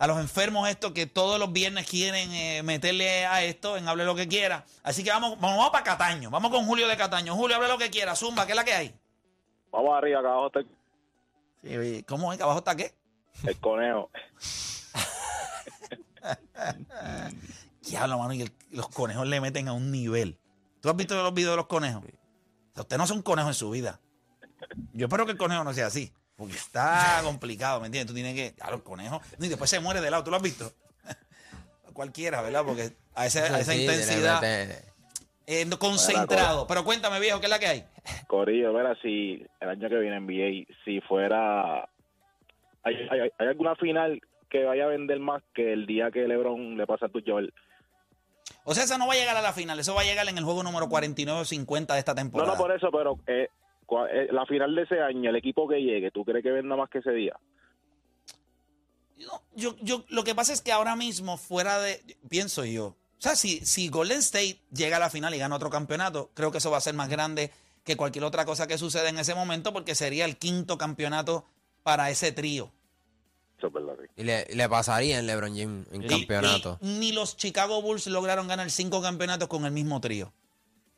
a 0.00 0.06
los 0.06 0.18
enfermos 0.18 0.68
estos 0.68 0.92
que 0.92 1.06
todos 1.06 1.38
los 1.38 1.52
viernes 1.52 1.86
quieren 1.86 2.32
eh, 2.32 2.62
meterle 2.64 3.26
a 3.26 3.44
esto 3.44 3.76
en 3.76 3.86
Hable 3.86 4.04
lo 4.06 4.14
que 4.14 4.26
quiera. 4.26 4.64
Así 4.82 5.04
que 5.04 5.10
vamos, 5.10 5.38
vamos, 5.38 5.70
para 5.70 5.84
Cataño. 5.84 6.30
Vamos 6.30 6.50
con 6.50 6.64
Julio 6.64 6.88
de 6.88 6.96
Cataño. 6.96 7.36
Julio, 7.36 7.56
hable 7.56 7.68
lo 7.68 7.76
que 7.78 7.90
quiera. 7.90 8.16
Zumba, 8.16 8.46
¿qué 8.46 8.52
es 8.52 8.56
la 8.56 8.64
que 8.64 8.72
hay? 8.72 8.94
Vamos 9.70 9.96
arriba, 9.96 10.20
acá 10.20 10.28
abajo 10.30 10.46
está 10.46 10.60
Sí, 11.62 12.02
¿Cómo 12.08 12.32
es? 12.32 12.38
¿Que 12.38 12.42
abajo 12.44 12.58
está 12.60 12.74
qué? 12.74 12.94
el 13.44 13.56
conejo. 13.60 14.10
Diablo, 17.82 18.18
mano, 18.18 18.32
y 18.32 18.42
el- 18.42 18.52
los 18.70 18.88
conejos 18.88 19.26
le 19.26 19.40
meten 19.40 19.68
a 19.68 19.72
un 19.72 19.90
nivel. 19.90 20.38
¿Tú 20.80 20.88
has 20.88 20.96
visto 20.96 21.14
los 21.22 21.34
videos 21.34 21.52
de 21.52 21.56
los 21.58 21.66
conejos? 21.66 22.02
O 22.04 22.74
sea, 22.74 22.82
usted 22.82 22.96
no 22.98 23.06
son 23.06 23.22
conejos 23.22 23.50
en 23.50 23.54
su 23.54 23.70
vida. 23.70 24.00
Yo 24.92 25.06
espero 25.06 25.26
que 25.26 25.32
el 25.32 25.38
conejo 25.38 25.64
no 25.64 25.72
sea 25.74 25.86
así. 25.86 26.12
Porque 26.40 26.56
está 26.56 27.20
complicado, 27.24 27.80
¿me 27.80 27.86
entiendes? 27.86 28.08
Tú 28.08 28.14
tienes 28.14 28.34
que. 28.34 28.54
Ya, 28.58 28.70
los 28.70 28.82
conejos. 28.82 29.20
Y 29.38 29.46
después 29.48 29.68
se 29.70 29.78
muere 29.78 30.00
de 30.00 30.10
lado. 30.10 30.24
¿Tú 30.24 30.30
lo 30.30 30.36
has 30.38 30.42
visto? 30.42 30.72
Cualquiera, 31.92 32.40
¿verdad? 32.42 32.64
Porque 32.64 32.90
a, 33.14 33.26
ese- 33.26 33.40
a 33.40 33.58
esa 33.60 33.72
Sí, 33.72 33.82
intensidad. 33.82 34.40
eh, 35.46 35.68
concentrado. 35.78 36.66
Pero 36.66 36.84
cuéntame, 36.84 37.20
viejo, 37.20 37.40
¿qué 37.40 37.46
es 37.46 37.50
la 37.50 37.58
que 37.58 37.66
hay? 37.66 37.84
Corillo, 38.26 38.72
mira, 38.72 38.96
si 39.02 39.44
el 39.60 39.68
año 39.68 39.88
que 39.88 39.98
viene 39.98 40.20
NBA, 40.20 40.74
si 40.84 41.00
fuera... 41.02 41.88
¿Hay, 42.82 42.94
hay, 43.10 43.20
hay 43.38 43.46
alguna 43.48 43.74
final 43.76 44.20
que 44.48 44.64
vaya 44.64 44.84
a 44.84 44.88
vender 44.88 45.20
más 45.20 45.42
que 45.54 45.72
el 45.72 45.86
día 45.86 46.10
que 46.10 46.20
LeBron 46.26 46.76
le 46.78 46.86
pasa 46.86 47.06
a 47.06 47.08
tu 47.10 47.20
Joel? 47.26 47.52
O 48.64 48.74
sea, 48.74 48.84
esa 48.84 48.96
no 48.96 49.06
va 49.06 49.12
a 49.12 49.16
llegar 49.16 49.36
a 49.36 49.42
la 49.42 49.52
final. 49.52 49.78
Eso 49.78 49.94
va 49.94 50.00
a 50.00 50.04
llegar 50.04 50.26
en 50.28 50.38
el 50.38 50.44
juego 50.44 50.62
número 50.62 50.88
49 50.88 51.40
o 51.40 51.44
50 51.44 51.92
de 51.94 51.98
esta 51.98 52.12
No, 52.12 52.16
temporada. 52.16 52.52
no 52.52 52.58
por 52.58 52.72
eso, 52.72 52.88
pero 52.90 53.18
eh, 53.26 53.48
la 54.32 54.46
final 54.46 54.74
de 54.74 54.82
ese 54.82 55.00
año, 55.00 55.30
el 55.30 55.36
equipo 55.36 55.68
que 55.68 55.80
llegue, 55.82 56.10
¿tú 56.10 56.24
crees 56.24 56.42
que 56.42 56.50
venda 56.50 56.76
más 56.76 56.88
que 56.90 56.98
ese 56.98 57.12
día? 57.12 57.36
No, 59.18 59.42
yo, 59.54 59.76
yo, 59.82 60.04
lo 60.08 60.24
que 60.24 60.34
pasa 60.34 60.52
es 60.52 60.62
que 60.62 60.72
ahora 60.72 60.96
mismo, 60.96 61.36
fuera 61.36 61.78
de. 61.78 62.00
Pienso 62.28 62.64
yo. 62.64 62.86
O 62.86 63.22
sea, 63.22 63.36
si, 63.36 63.60
si 63.66 63.88
Golden 63.88 64.18
State 64.20 64.58
llega 64.72 64.96
a 64.96 65.00
la 65.00 65.10
final 65.10 65.34
y 65.34 65.38
gana 65.38 65.54
otro 65.56 65.68
campeonato, 65.68 66.30
creo 66.32 66.50
que 66.50 66.58
eso 66.58 66.70
va 66.70 66.78
a 66.78 66.80
ser 66.80 66.94
más 66.94 67.10
grande 67.10 67.50
que 67.84 67.96
cualquier 67.96 68.24
otra 68.24 68.46
cosa 68.46 68.66
que 68.66 68.78
suceda 68.78 69.10
en 69.10 69.18
ese 69.18 69.34
momento, 69.34 69.74
porque 69.74 69.94
sería 69.94 70.24
el 70.24 70.38
quinto 70.38 70.78
campeonato 70.78 71.44
para 71.82 72.08
ese 72.10 72.32
trío. 72.32 72.70
Eso 73.58 73.66
es 73.66 73.72
verdad, 73.74 73.94
sí. 74.00 74.08
Y 74.16 74.24
le, 74.56 74.68
pasaría 74.70 75.18
en 75.18 75.26
LeBron 75.26 75.54
James 75.54 75.86
en 75.92 76.02
Y- 76.02 76.06
campeonato. 76.06 76.78
y 76.80 76.86
ni 76.98 77.12
los 77.12 77.36
Chicago 77.36 77.82
Bulls 77.82 78.06
lograron 78.06 78.48
ganar 78.48 78.70
cinco 78.70 79.02
campeonatos 79.02 79.48
con 79.48 79.66
el 79.66 79.72
mismo 79.72 80.00
trío. 80.00 80.32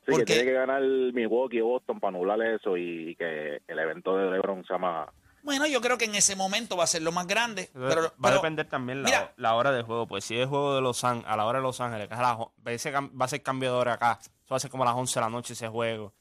Sí, 0.05 0.11
¿Por 0.11 0.19
que 0.21 0.25
qué? 0.25 0.33
tiene 0.33 0.45
que 0.51 0.53
ganar 0.57 0.81
Milwaukee 0.81 1.61
o 1.61 1.67
Boston 1.67 1.99
para 1.99 2.15
anular 2.15 2.41
eso 2.41 2.75
y 2.77 3.15
que 3.15 3.61
el 3.67 3.79
evento 3.79 4.17
de 4.17 4.29
LeBron 4.31 4.65
sea 4.65 4.77
más... 4.77 5.09
Bueno, 5.43 5.67
yo 5.67 5.81
creo 5.81 5.97
que 5.97 6.05
en 6.05 6.15
ese 6.15 6.35
momento 6.37 6.77
va 6.77 6.85
a 6.85 6.87
ser 6.87 7.01
lo 7.01 7.11
más 7.11 7.27
grande. 7.27 7.69
Pero, 7.73 8.01
va 8.03 8.07
a 8.07 8.13
pero- 8.21 8.35
depender 8.35 8.65
también 8.69 9.03
la, 9.03 9.09
mira. 9.09 9.33
la 9.37 9.55
hora 9.55 9.71
del 9.73 9.83
juego. 9.83 10.07
Pues 10.07 10.23
si 10.23 10.37
es 10.39 10.47
juego 10.47 10.75
de 10.75 10.81
Los 10.81 11.03
Ángeles, 11.03 11.29
a 11.29 11.35
la 11.35 11.45
hora 11.45 11.59
de 11.59 11.63
Los 11.63 11.81
Ángeles, 11.81 12.07
que 12.07 12.13
es 12.13 12.19
a 12.19 12.23
las 12.23 12.37
o- 12.39 12.53
ese 12.65 12.93
cam- 12.93 13.11
va 13.19 13.25
a 13.25 13.27
ser 13.27 13.41
cambio 13.43 13.71
de 13.73 13.77
hora 13.77 13.93
acá. 13.93 14.19
Eso 14.21 14.51
va 14.51 14.57
a 14.57 14.59
ser 14.61 14.71
como 14.71 14.83
a 14.83 14.85
las 14.85 14.95
11 14.95 15.19
de 15.19 15.21
la 15.25 15.29
noche 15.29 15.51
ese 15.53 15.67
juego. 15.67 16.13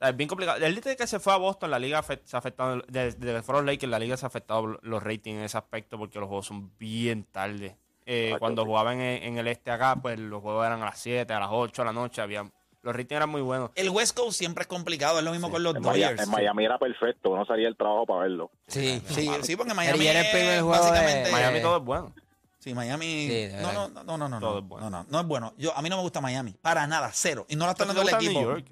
Es 0.00 0.14
bien 0.16 0.28
complicado. 0.28 0.64
El 0.64 0.80
día 0.80 0.96
que 0.96 1.06
se 1.06 1.18
fue 1.18 1.32
a 1.32 1.36
Boston, 1.38 1.70
la 1.70 1.78
liga 1.78 2.02
se 2.02 2.36
ha 2.36 2.38
afectado. 2.38 2.82
Desde 2.88 3.18
que 3.18 3.42
fueron 3.42 3.64
los 3.64 3.72
Lakers, 3.74 3.90
la 3.90 3.98
liga 3.98 4.16
se 4.18 4.26
ha 4.26 4.28
afectado 4.28 4.78
los 4.82 5.02
ratings 5.02 5.38
en 5.38 5.44
ese 5.44 5.56
aspecto 5.58 5.98
porque 5.98 6.18
los 6.20 6.28
juegos 6.28 6.46
son 6.46 6.70
bien 6.78 7.24
tarde. 7.24 7.76
Eh, 8.04 8.36
cuando 8.38 8.64
jugaban 8.66 9.00
en, 9.00 9.22
en 9.22 9.38
el 9.38 9.48
este 9.48 9.70
acá, 9.70 9.96
pues 10.00 10.18
los 10.20 10.40
juegos 10.42 10.66
eran 10.66 10.82
a 10.82 10.86
las 10.86 10.98
7, 11.00 11.32
a 11.32 11.40
las 11.40 11.48
8 11.50 11.82
de 11.82 11.86
la 11.86 11.92
noche. 11.92 12.20
Había, 12.22 12.48
los 12.82 12.94
ratings 12.94 13.16
eran 13.16 13.28
muy 13.30 13.42
buenos. 13.42 13.70
el 13.74 13.90
West 13.90 14.16
Coast 14.16 14.38
siempre 14.38 14.62
es 14.62 14.68
complicado. 14.68 15.18
Es 15.18 15.24
lo 15.24 15.30
mismo 15.32 15.50
con 15.50 15.62
los 15.62 15.74
En, 15.76 15.82
Dodgers. 15.82 16.22
en 16.22 16.30
Miami 16.30 16.64
era 16.64 16.78
perfecto, 16.78 17.36
no 17.36 17.44
salía 17.44 17.68
el 17.68 17.76
trabajo 17.76 18.06
para 18.06 18.20
verlo. 18.20 18.50
Sí. 18.66 19.02
Sí, 19.08 19.28
sí, 19.42 19.56
porque 19.56 19.74
Miami 19.74 20.00
Ayer 20.00 20.16
el 20.16 20.24
es 20.26 20.32
primer 20.32 20.60
juego 20.62 20.72
de- 20.74 20.90
básicamente... 20.90 21.30
Miami 21.32 21.60
todo 21.60 21.76
es 21.78 21.84
bueno. 21.84 22.14
Sí, 22.60 22.74
Miami. 22.74 23.04
Sí, 23.28 23.48
no, 23.62 23.72
no, 23.72 23.88
no, 24.04 24.18
no, 24.18 24.28
no, 24.28 24.40
Todo 24.40 24.52
no, 24.54 24.58
es 24.58 24.64
bueno. 24.64 24.90
no, 24.90 25.02
no, 25.02 25.06
no 25.08 25.20
es 25.20 25.26
bueno. 25.26 25.54
Yo, 25.58 25.76
a 25.76 25.80
mí 25.82 25.88
no 25.88 25.96
me 25.96 26.02
gusta 26.02 26.20
Miami. 26.20 26.52
Para 26.60 26.86
nada, 26.86 27.10
cero. 27.12 27.46
Y 27.48 27.56
no 27.56 27.64
la 27.66 27.72
está 27.72 27.84
¿Te 27.84 27.94
dando 27.94 28.02
el 28.02 28.08
equipo. 28.14 28.32
New 28.40 28.42
York? 28.50 28.66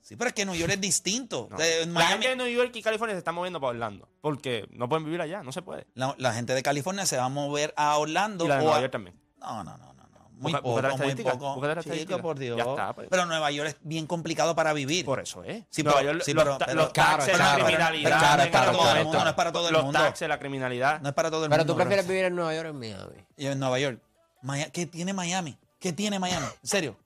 Sí, 0.00 0.16
pero 0.16 0.28
es 0.28 0.34
que 0.34 0.44
New 0.44 0.54
York 0.54 0.72
es 0.72 0.80
distinto. 0.80 1.48
No. 1.50 1.56
De- 1.56 1.80
La 1.86 1.92
Miami, 1.92 2.12
gente 2.24 2.28
de 2.28 2.36
New 2.36 2.46
York 2.48 2.70
y 2.74 2.82
California 2.82 3.14
se 3.14 3.18
está 3.18 3.32
moviendo 3.32 3.60
para 3.60 3.70
Orlando. 3.70 4.08
Porque 4.20 4.66
no 4.70 4.88
pueden 4.88 5.04
vivir 5.04 5.20
allá, 5.20 5.42
no 5.42 5.52
se 5.52 5.62
puede. 5.62 5.86
la, 5.94 6.14
la 6.18 6.32
gente 6.32 6.54
de 6.54 6.62
California 6.62 7.04
se 7.06 7.16
va 7.16 7.24
a 7.24 7.28
mover 7.28 7.74
a 7.76 7.96
Orlando. 7.98 8.44
Y 8.44 8.48
la 8.48 8.54
de 8.56 8.60
o 8.60 8.64
Nueva 8.64 8.78
a- 8.78 8.80
York 8.82 8.92
también. 8.92 9.16
No, 9.40 9.64
no, 9.64 9.76
no, 9.76 9.92
no. 9.94 10.01
Muy 10.38 10.52
poco, 10.52 10.82
la 10.82 10.88
muy 10.96 11.14
poco. 11.14 11.64
la 11.66 11.82
Chico, 11.82 12.18
por 12.18 12.38
Dios. 12.38 12.56
Ya 12.56 12.64
está, 12.64 12.92
pues. 12.94 13.06
Pero 13.10 13.26
Nueva 13.26 13.50
York 13.50 13.68
es 13.70 13.76
bien 13.82 14.06
complicado 14.06 14.54
para 14.56 14.72
vivir. 14.72 15.04
Por 15.04 15.20
eso 15.20 15.44
es. 15.44 15.64
Sí, 15.70 15.82
Nueva 15.82 16.00
pero- 16.00 16.12
York, 16.12 16.22
sí, 16.24 16.32
los, 16.34 16.42
pero- 16.44 16.58
pero- 16.58 16.74
los 16.74 16.92
taxes, 16.92 17.32
es 17.34 17.38
la 17.38 17.54
criminalidad. 17.54 18.36
no 18.36 18.42
es 18.42 18.48
para 18.50 18.72
todo 18.72 18.96
el 18.96 19.04
mundo, 19.04 19.22
no 19.24 19.28
es 19.30 19.34
para 19.36 19.52
todo 19.52 19.68
el 19.68 19.72
los 19.74 19.84
mundo. 19.84 19.98
taxes, 20.00 20.28
la 20.28 20.38
criminalidad. 20.38 21.00
No 21.00 21.08
es 21.10 21.14
para 21.14 21.30
todo 21.30 21.44
el 21.44 21.50
Pero 21.50 21.60
mundo. 21.62 21.72
tú 21.72 21.76
bro. 21.76 21.84
prefieres 21.84 22.08
vivir 22.08 22.24
en 22.24 22.34
Nueva 22.34 22.54
York 22.54 22.66
o 22.66 22.70
en 22.70 22.78
Miami. 22.78 23.24
Y 23.36 23.46
en 23.46 23.58
Nueva 23.58 23.78
York. 23.78 24.00
¿Qué 24.72 24.86
tiene 24.86 25.12
Miami? 25.12 25.56
¿Qué 25.78 25.92
tiene 25.92 26.18
Miami? 26.18 26.46
¿En 26.62 26.68
serio? 26.68 26.96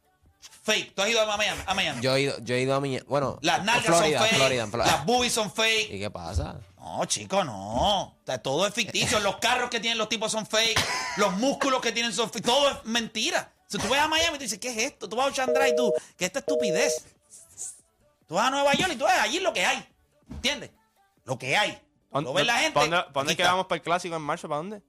Fake. 0.63 0.95
¿Tú 0.95 1.03
has 1.03 1.09
ido 1.09 1.21
a 1.21 1.37
Miami? 1.37 1.61
A 1.67 1.75
Miami. 1.75 2.01
Yo 2.01 2.15
he 2.17 2.23
ido, 2.23 2.39
yo 2.41 2.55
he 2.55 2.61
ido 2.61 2.75
a 2.75 2.81
mi. 2.81 2.99
Bueno, 3.01 3.39
Las 3.43 3.65
nalgas 3.65 3.85
Florida, 3.87 4.19
son 4.19 4.29
fake. 4.29 4.39
Florida, 4.39 4.63
en 4.63 4.71
Florida. 4.71 4.97
Las 4.97 5.05
boobies 5.07 5.33
son 5.33 5.51
fake. 5.55 5.91
¿Y 5.93 5.99
qué 5.99 6.11
pasa? 6.11 6.57
No, 6.87 7.05
chico, 7.07 7.43
no. 7.45 8.03
O 8.05 8.17
sea, 8.25 8.39
todo 8.39 8.67
es 8.67 8.73
ficticio. 8.73 9.19
Los 9.21 9.37
carros 9.39 9.69
que 9.71 9.81
tienen 9.81 9.99
los 9.99 10.09
tipos 10.09 10.31
son 10.33 10.47
fake. 10.47 10.81
Los 11.17 11.33
músculos 11.35 11.81
que 11.81 11.91
tienen 11.93 12.13
son 12.13 12.31
fake. 12.31 12.45
Todo 12.45 12.71
es 12.71 12.85
mentira. 12.85 13.53
Si 13.67 13.77
tú 13.79 13.89
vas 13.89 13.99
a 14.01 14.09
Miami 14.09 14.37
y 14.37 14.39
tú 14.39 14.43
dices, 14.45 14.59
¿qué 14.61 14.69
es 14.69 14.77
esto? 14.93 15.09
Tú 15.09 15.17
vas 15.17 15.29
a 15.29 15.33
Chandra 15.33 15.69
y 15.69 15.75
tú, 15.75 15.93
¿qué 16.17 16.25
es 16.25 16.29
esta 16.29 16.39
estupidez? 16.39 17.05
Tú 18.29 18.35
vas 18.35 18.47
a 18.47 18.51
Nueva 18.51 18.73
York 18.75 18.93
y 18.93 18.97
tú 18.97 19.05
ves 19.05 19.15
allí 19.21 19.41
lo 19.41 19.53
que 19.53 19.65
hay. 19.67 19.85
¿Entiendes? 20.31 20.71
Lo 21.25 21.39
que 21.39 21.57
hay. 21.57 21.81
Lo 22.13 22.33
ve 22.33 22.45
la 22.45 22.59
gente. 22.59 22.73
¿Para 22.75 22.87
dónde, 22.87 22.97
pa' 23.13 23.21
dónde 23.21 23.33
aquí 23.33 23.37
que 23.37 23.43
está. 23.43 23.53
vamos 23.53 23.67
para 23.67 23.77
el 23.77 23.83
clásico 23.83 24.17
en 24.17 24.23
marzo? 24.23 24.49
¿Para 24.49 24.59
dónde? 24.59 24.83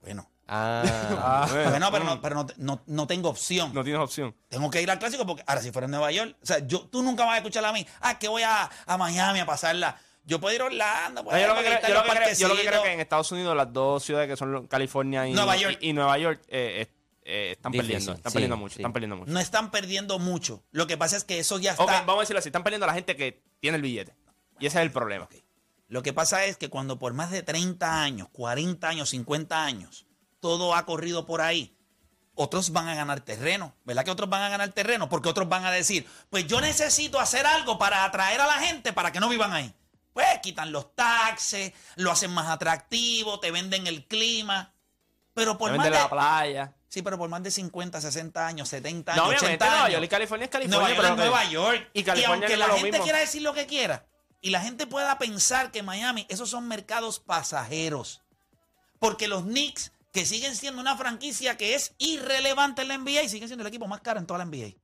Bueno. 0.00 0.30
Ah, 0.48 1.46
Bueno, 1.50 1.90
pero, 1.90 2.04
no, 2.04 2.20
pero 2.22 2.34
no, 2.36 2.46
no- 2.56 2.82
no 2.86 3.06
tengo 3.08 3.28
opción. 3.28 3.74
No 3.74 3.82
tienes 3.82 4.00
opción. 4.00 4.34
Tengo 4.48 4.70
que 4.70 4.80
ir 4.80 4.90
al 4.90 4.98
clásico 5.00 5.26
porque 5.26 5.42
ahora 5.46 5.60
si 5.60 5.72
fuera 5.72 5.86
en 5.86 5.90
Nueva 5.90 6.12
York, 6.12 6.36
o 6.40 6.46
sea, 6.46 6.60
yo, 6.60 6.86
tú 6.86 7.02
nunca 7.02 7.24
vas 7.24 7.34
a 7.34 7.38
escuchar 7.38 7.64
a 7.64 7.72
mí, 7.72 7.84
ah, 8.00 8.16
que 8.18 8.28
voy 8.28 8.42
a, 8.42 8.70
a 8.86 8.96
Miami 8.96 9.40
a 9.40 9.46
pasarla. 9.46 10.00
Yo 10.26 10.40
puedo 10.40 10.54
ir 10.54 10.60
a 10.60 10.64
Orlando, 10.64 11.22
yo, 11.22 11.30
lo 11.46 11.54
que 11.54 11.60
creo, 11.62 11.80
yo, 11.88 11.94
lo 11.94 12.02
que 12.02 12.10
creo, 12.10 12.34
yo 12.34 12.48
lo 12.48 12.54
que 12.56 12.60
creo 12.60 12.72
parquecitos. 12.72 12.82
que 12.82 12.92
en 12.92 13.00
Estados 13.00 13.30
Unidos 13.32 13.56
las 13.56 13.72
dos 13.72 14.02
ciudades 14.02 14.28
que 14.28 14.36
son 14.36 14.66
California 14.66 15.26
y 15.28 15.32
Nueva 15.32 15.56
York. 15.56 15.78
y, 15.80 15.90
y 15.90 15.92
Nueva 15.92 16.18
York 16.18 16.42
eh, 16.48 16.82
eh, 16.82 16.92
eh, 17.22 17.52
están 17.52 17.70
Difícil, 17.72 17.92
perdiendo. 17.92 18.12
Están 18.14 18.32
sí, 18.32 18.34
perdiendo 18.34 18.56
mucho. 18.56 18.74
sí. 18.74 18.80
Están 18.80 18.92
perdiendo 18.92 19.16
mucho. 19.16 19.32
no 19.32 19.40
están 19.40 19.70
perdiendo 19.70 20.18
mucho. 20.18 20.62
Lo 20.72 20.86
que 20.88 20.96
pasa 20.96 21.16
es 21.16 21.24
que 21.24 21.38
eso 21.38 21.58
ya 21.58 21.72
está. 21.72 21.84
Ok, 21.84 21.90
vamos 21.90 22.16
a 22.16 22.20
decirlo 22.20 22.40
así. 22.40 22.48
Están 22.48 22.64
perdiendo 22.64 22.84
a 22.84 22.88
la 22.88 22.94
gente 22.94 23.16
que 23.16 23.42
tiene 23.60 23.76
el 23.76 23.82
billete. 23.82 24.14
Y 24.58 24.66
ese 24.66 24.78
es 24.78 24.82
el 24.82 24.90
problema. 24.90 25.28
Lo 25.88 26.02
que 26.02 26.12
pasa 26.12 26.44
es 26.44 26.56
que 26.56 26.68
cuando 26.68 26.98
por 26.98 27.12
más 27.14 27.30
de 27.30 27.42
30 27.44 28.02
años, 28.02 28.28
40 28.32 28.88
años, 28.88 29.10
50 29.10 29.64
años, 29.64 30.06
todo 30.40 30.74
ha 30.74 30.84
corrido 30.86 31.24
por 31.26 31.40
ahí, 31.40 31.76
otros 32.34 32.70
van 32.70 32.88
a 32.88 32.94
ganar 32.96 33.20
terreno. 33.20 33.74
¿Verdad 33.84 34.04
que 34.04 34.10
otros 34.10 34.28
van 34.28 34.42
a 34.42 34.48
ganar 34.48 34.70
terreno? 34.72 35.08
Porque 35.08 35.28
otros 35.28 35.48
van 35.48 35.64
a 35.64 35.70
decir, 35.70 36.06
pues 36.30 36.46
yo 36.46 36.60
necesito 36.60 37.20
hacer 37.20 37.46
algo 37.46 37.78
para 37.78 38.04
atraer 38.04 38.40
a 38.40 38.46
la 38.46 38.54
gente 38.54 38.92
para 38.92 39.12
que 39.12 39.20
no 39.20 39.28
vivan 39.28 39.52
ahí. 39.52 39.72
Pues 40.16 40.38
quitan 40.42 40.72
los 40.72 40.94
taxes, 40.96 41.74
lo 41.96 42.10
hacen 42.10 42.30
más 42.30 42.48
atractivo, 42.48 43.38
te 43.38 43.50
venden 43.50 43.86
el 43.86 44.06
clima. 44.06 44.72
Pero 45.34 45.58
por 45.58 45.68
Deben 45.70 45.76
más 45.76 45.84
de 45.84 45.90
la 45.90 46.08
playa. 46.08 46.74
sí, 46.88 47.02
pero 47.02 47.18
por 47.18 47.28
más 47.28 47.42
de 47.42 47.50
50, 47.50 48.00
60 48.00 48.46
años, 48.46 48.66
70 48.70 49.14
No, 49.14 49.24
años, 49.24 49.42
obviamente 49.42 49.62
80 49.62 49.66
Nueva 49.66 49.84
años. 49.84 49.92
York 49.92 50.04
y 50.04 50.08
California 50.08 50.44
es 50.46 50.50
California. 50.50 50.78
Nueva 50.78 50.94
York 50.96 51.10
es 51.10 51.16
Nueva 51.18 51.44
York. 51.50 51.90
Y 51.92 52.02
California 52.02 52.46
aunque 52.46 52.56
no 52.56 52.62
es 52.64 52.68
la 52.70 52.74
gente 52.76 52.90
mismo. 52.92 53.04
quiera 53.04 53.18
decir 53.18 53.42
lo 53.42 53.52
que 53.52 53.66
quiera 53.66 54.06
y 54.40 54.48
la 54.48 54.60
gente 54.62 54.86
pueda 54.86 55.18
pensar 55.18 55.70
que 55.70 55.82
Miami, 55.82 56.24
esos 56.30 56.48
son 56.48 56.66
mercados 56.66 57.20
pasajeros. 57.20 58.22
Porque 58.98 59.28
los 59.28 59.42
Knicks 59.42 59.92
que 60.14 60.24
siguen 60.24 60.56
siendo 60.56 60.80
una 60.80 60.96
franquicia 60.96 61.58
que 61.58 61.74
es 61.74 61.92
irrelevante 61.98 62.80
en 62.80 62.88
la 62.88 62.96
NBA 62.96 63.24
y 63.24 63.28
siguen 63.28 63.48
siendo 63.50 63.64
el 63.64 63.68
equipo 63.68 63.86
más 63.86 64.00
caro 64.00 64.18
en 64.18 64.26
toda 64.26 64.38
la 64.38 64.46
NBA. 64.46 64.76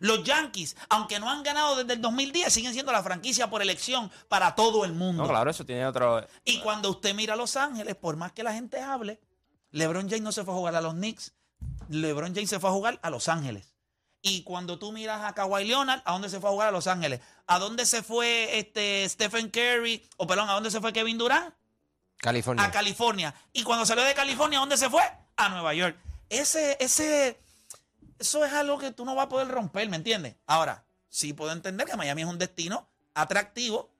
Los 0.00 0.24
Yankees, 0.24 0.76
aunque 0.88 1.20
no 1.20 1.30
han 1.30 1.42
ganado 1.42 1.76
desde 1.76 1.92
el 1.92 2.00
2010, 2.00 2.52
siguen 2.52 2.72
siendo 2.72 2.90
la 2.90 3.02
franquicia 3.02 3.48
por 3.48 3.62
elección 3.62 4.10
para 4.28 4.54
todo 4.54 4.84
el 4.84 4.92
mundo. 4.92 5.22
No, 5.22 5.28
claro, 5.28 5.50
eso 5.50 5.64
tiene 5.64 5.86
otro. 5.86 6.26
Y 6.44 6.58
cuando 6.60 6.90
usted 6.90 7.14
mira 7.14 7.34
a 7.34 7.36
Los 7.36 7.56
Ángeles, 7.56 7.94
por 7.94 8.16
más 8.16 8.32
que 8.32 8.42
la 8.42 8.52
gente 8.52 8.80
hable, 8.80 9.20
LeBron 9.70 10.08
James 10.08 10.22
no 10.22 10.32
se 10.32 10.42
fue 10.42 10.54
a 10.54 10.56
jugar 10.56 10.74
a 10.74 10.80
los 10.80 10.94
Knicks, 10.94 11.34
LeBron 11.88 12.34
James 12.34 12.50
se 12.50 12.58
fue 12.58 12.70
a 12.70 12.72
jugar 12.72 12.98
a 13.02 13.10
Los 13.10 13.28
Ángeles. 13.28 13.74
Y 14.22 14.42
cuando 14.42 14.78
tú 14.78 14.92
miras 14.92 15.22
a 15.22 15.34
Kawhi 15.34 15.64
Leonard, 15.64 16.02
¿a 16.04 16.12
dónde 16.12 16.28
se 16.28 16.40
fue 16.40 16.50
a 16.50 16.52
jugar 16.52 16.68
a 16.68 16.72
Los 16.72 16.86
Ángeles? 16.86 17.20
¿A 17.46 17.58
dónde 17.58 17.86
se 17.86 18.02
fue 18.02 18.58
este 18.58 19.08
Stephen 19.08 19.50
Curry? 19.50 20.06
O 20.16 20.26
perdón, 20.26 20.50
¿a 20.50 20.52
dónde 20.52 20.70
se 20.70 20.80
fue 20.80 20.92
Kevin 20.92 21.18
Durant? 21.18 21.54
California. 22.18 22.64
A 22.64 22.70
California. 22.70 23.34
Y 23.52 23.62
cuando 23.62 23.86
salió 23.86 24.04
de 24.04 24.14
California, 24.14 24.58
¿a 24.58 24.60
dónde 24.60 24.76
se 24.76 24.90
fue? 24.90 25.02
A 25.36 25.48
Nueva 25.48 25.72
York. 25.72 25.96
Ese, 26.28 26.76
ese, 26.80 27.40
eso 28.20 28.44
es 28.44 28.52
algo 28.52 28.78
que 28.78 28.92
tú 28.92 29.04
no 29.04 29.14
vas 29.16 29.26
a 29.26 29.28
poder 29.28 29.48
romper, 29.48 29.88
¿me 29.88 29.96
entiendes? 29.96 30.36
Ahora, 30.46 30.84
sí 31.08 31.32
puedo 31.32 31.50
entender 31.52 31.86
que 31.88 31.96
Miami 31.96 32.22
es 32.22 32.28
un 32.28 32.38
destino 32.38 32.86
atractivo, 33.14 33.90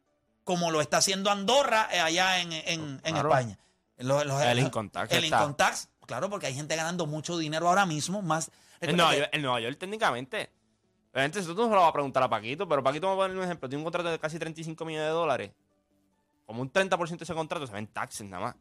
como 0.44 0.70
lo 0.70 0.80
está 0.80 0.98
haciendo 0.98 1.30
Andorra 1.30 1.88
eh, 1.92 1.98
allá 2.00 2.40
en, 2.40 2.52
en- 2.52 3.00
en. 3.04 3.16
España. 3.16 3.58
Los- 3.98 4.24
los- 4.24 4.40
El 4.42 4.58
income 4.60 4.88
tax 4.90 5.12
El 5.12 5.24
está. 5.24 5.38
income 5.38 5.54
tax, 5.54 5.88
claro, 6.06 6.30
porque 6.30 6.46
hay 6.46 6.54
gente 6.54 6.76
ganando 6.76 7.06
mucho 7.06 7.36
dinero 7.36 7.68
ahora 7.68 7.84
mismo, 7.86 8.22
más... 8.22 8.50
En 8.80 8.96
Nueva, 8.96 9.14
York, 9.16 9.28
en 9.32 9.42
Nueva 9.42 9.60
York, 9.60 9.76
técnicamente. 9.78 10.50
Obviamente, 11.12 11.40
eso 11.40 11.54
tú 11.54 11.62
no 11.62 11.68
se 11.68 11.74
lo 11.74 11.80
vas 11.80 11.90
a 11.90 11.92
preguntar 11.92 12.22
a 12.22 12.30
Paquito, 12.30 12.66
pero 12.68 12.82
Paquito 12.82 13.08
me 13.10 13.16
va 13.16 13.24
a 13.24 13.26
poner 13.26 13.36
un 13.36 13.44
ejemplo. 13.44 13.68
Tiene 13.68 13.80
un 13.80 13.84
contrato 13.84 14.08
de 14.10 14.18
casi 14.18 14.38
35 14.38 14.84
millones 14.84 15.08
de 15.08 15.12
dólares. 15.12 15.50
Como 16.46 16.62
un 16.62 16.72
30% 16.72 17.18
de 17.18 17.24
ese 17.24 17.34
contrato 17.34 17.66
se 17.66 17.72
ven 17.72 17.86
taxes 17.88 18.26
nada 18.26 18.42
más. 18.42 18.54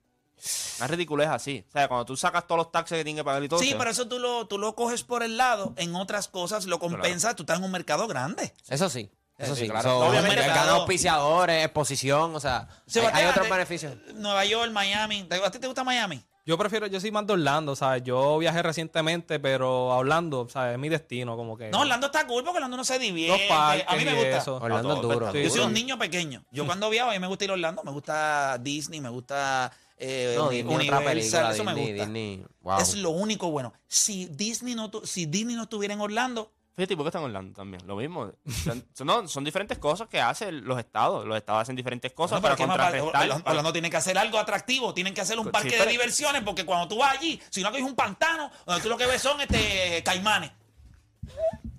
Una 0.77 0.87
ridiculez 0.87 1.27
así. 1.27 1.65
O 1.67 1.71
sea, 1.71 1.87
cuando 1.87 2.05
tú 2.05 2.15
sacas 2.17 2.45
todos 2.47 2.57
los 2.57 2.71
taxes 2.71 2.97
que 2.97 3.03
tienes 3.03 3.21
que 3.21 3.25
pagar 3.25 3.43
y 3.43 3.49
todo. 3.49 3.59
Sí, 3.59 3.75
pero 3.77 3.89
eso 3.89 4.07
tú 4.07 4.19
lo, 4.19 4.47
tú 4.47 4.57
lo 4.57 4.75
coges 4.75 5.03
por 5.03 5.23
el 5.23 5.37
lado, 5.37 5.73
en 5.77 5.95
otras 5.95 6.27
cosas 6.27 6.65
lo 6.65 6.79
compensas, 6.79 7.35
tú 7.35 7.43
estás 7.43 7.59
en 7.59 7.65
un 7.65 7.71
mercado 7.71 8.07
grande. 8.07 8.53
Eso 8.67 8.89
sí. 8.89 9.09
Eso 9.37 9.55
Sí, 9.55 9.61
sí. 9.61 9.69
claro. 9.69 9.89
Eso, 9.89 9.99
Obviamente, 9.99 10.43
auspiciadores, 10.43 11.63
exposición, 11.63 12.35
o 12.35 12.39
sea, 12.39 12.67
Sí, 12.85 12.99
hay, 12.99 13.25
otros 13.25 13.49
beneficios. 13.49 13.95
Nueva 14.15 14.43
York, 14.43 14.71
Miami. 14.71 15.27
¿A 15.45 15.49
ti 15.49 15.59
te 15.59 15.67
gusta 15.67 15.83
Miami? 15.83 16.21
Yo 16.45 16.57
prefiero, 16.57 16.87
yo 16.87 16.99
soy 16.99 17.11
más 17.11 17.27
de 17.27 17.33
Orlando, 17.33 17.75
¿sabes? 17.75 18.01
Yo 18.03 18.37
viajé 18.39 18.63
recientemente, 18.63 19.39
pero 19.39 19.89
Orlando, 19.89 20.47
¿sabes? 20.49 20.73
Es 20.73 20.79
mi 20.79 20.89
destino, 20.89 21.37
como 21.37 21.55
que. 21.55 21.69
No, 21.69 21.81
Orlando 21.81 22.07
está 22.07 22.25
cool 22.25 22.43
porque 22.43 22.57
Orlando 22.57 22.75
no 22.75 22.83
se 22.83 22.97
divierte. 22.97 23.47
Parques 23.47 23.85
a 23.87 23.95
mí 23.95 24.03
me 24.03 24.13
gusta. 24.15 24.37
eso. 24.37 24.55
Orlando 24.55 24.95
es 24.95 25.01
duro. 25.01 25.31
sí, 25.31 25.43
Yo 25.43 25.49
soy 25.51 25.61
un 25.61 25.73
niño 25.73 25.99
pequeño. 25.99 26.43
Yo 26.51 26.65
cuando 26.65 26.89
viajo, 26.89 27.11
a 27.11 27.13
mí 27.13 27.19
me 27.19 27.27
gusta 27.27 27.43
ir 27.43 27.51
a 27.51 27.53
Orlando. 27.53 27.83
Me 27.83 27.91
gusta 27.91 28.57
Disney, 28.57 28.99
me 28.99 29.09
gusta 29.09 29.71
eh, 29.99 30.35
No, 30.37 30.49
Disney, 30.49 30.75
otra 30.75 30.97
Universal. 30.99 31.03
película, 31.05 31.51
eso 31.51 31.63
me 31.65 31.73
gusta. 31.73 31.93
Disney. 31.93 32.45
Wow. 32.61 32.79
Es 32.79 32.95
lo 32.95 33.09
único 33.11 33.51
bueno. 33.51 33.73
Si 33.87 34.25
Disney 34.27 34.73
no, 34.75 34.89
tu- 34.89 35.05
si 35.05 35.25
Disney 35.25 35.55
no 35.55 35.63
estuviera 35.63 35.93
en 35.93 36.01
Orlando, 36.01 36.51
Fíjate, 36.75 36.95
¿por 36.95 37.03
qué 37.03 37.09
están 37.09 37.23
hablando 37.25 37.53
también? 37.53 37.85
Lo 37.85 37.97
mismo. 37.97 38.31
Son, 38.63 38.85
son- 38.93 39.05
no, 39.07 39.27
son 39.27 39.43
diferentes 39.43 39.77
cosas 39.77 40.07
que 40.07 40.21
hacen 40.21 40.63
los 40.63 40.79
estados. 40.79 41.25
Los 41.27 41.35
estados 41.35 41.63
hacen 41.63 41.75
diferentes 41.75 42.13
cosas 42.13 42.39
pero 42.39 42.41
para 42.41 42.55
¿qué 42.55 42.65
más 42.65 42.77
contrarrestar. 42.77 43.21
Orlando, 43.23 43.49
Orlando 43.49 43.73
tiene 43.73 43.89
que 43.89 43.97
hacer 43.97 44.17
algo 44.17 44.39
atractivo. 44.39 44.93
Tienen 44.93 45.13
que 45.13 45.19
hacer 45.19 45.37
un 45.37 45.47
Sí, 45.47 45.51
parque 45.51 45.77
de 45.77 45.85
diversiones 45.87 46.41
porque 46.43 46.63
cuando 46.65 46.87
tú 46.87 46.97
vas 46.99 47.17
allí, 47.17 47.37
si 47.49 47.61
no 47.63 47.71
que 47.73 47.79
es 47.79 47.83
un 47.83 47.95
pantano, 47.95 48.49
donde 48.65 48.81
tú 48.81 48.87
lo 48.87 48.95
que 48.95 49.07
ves 49.07 49.21
son 49.21 49.41
este 49.41 50.01
caimanes. 50.05 50.51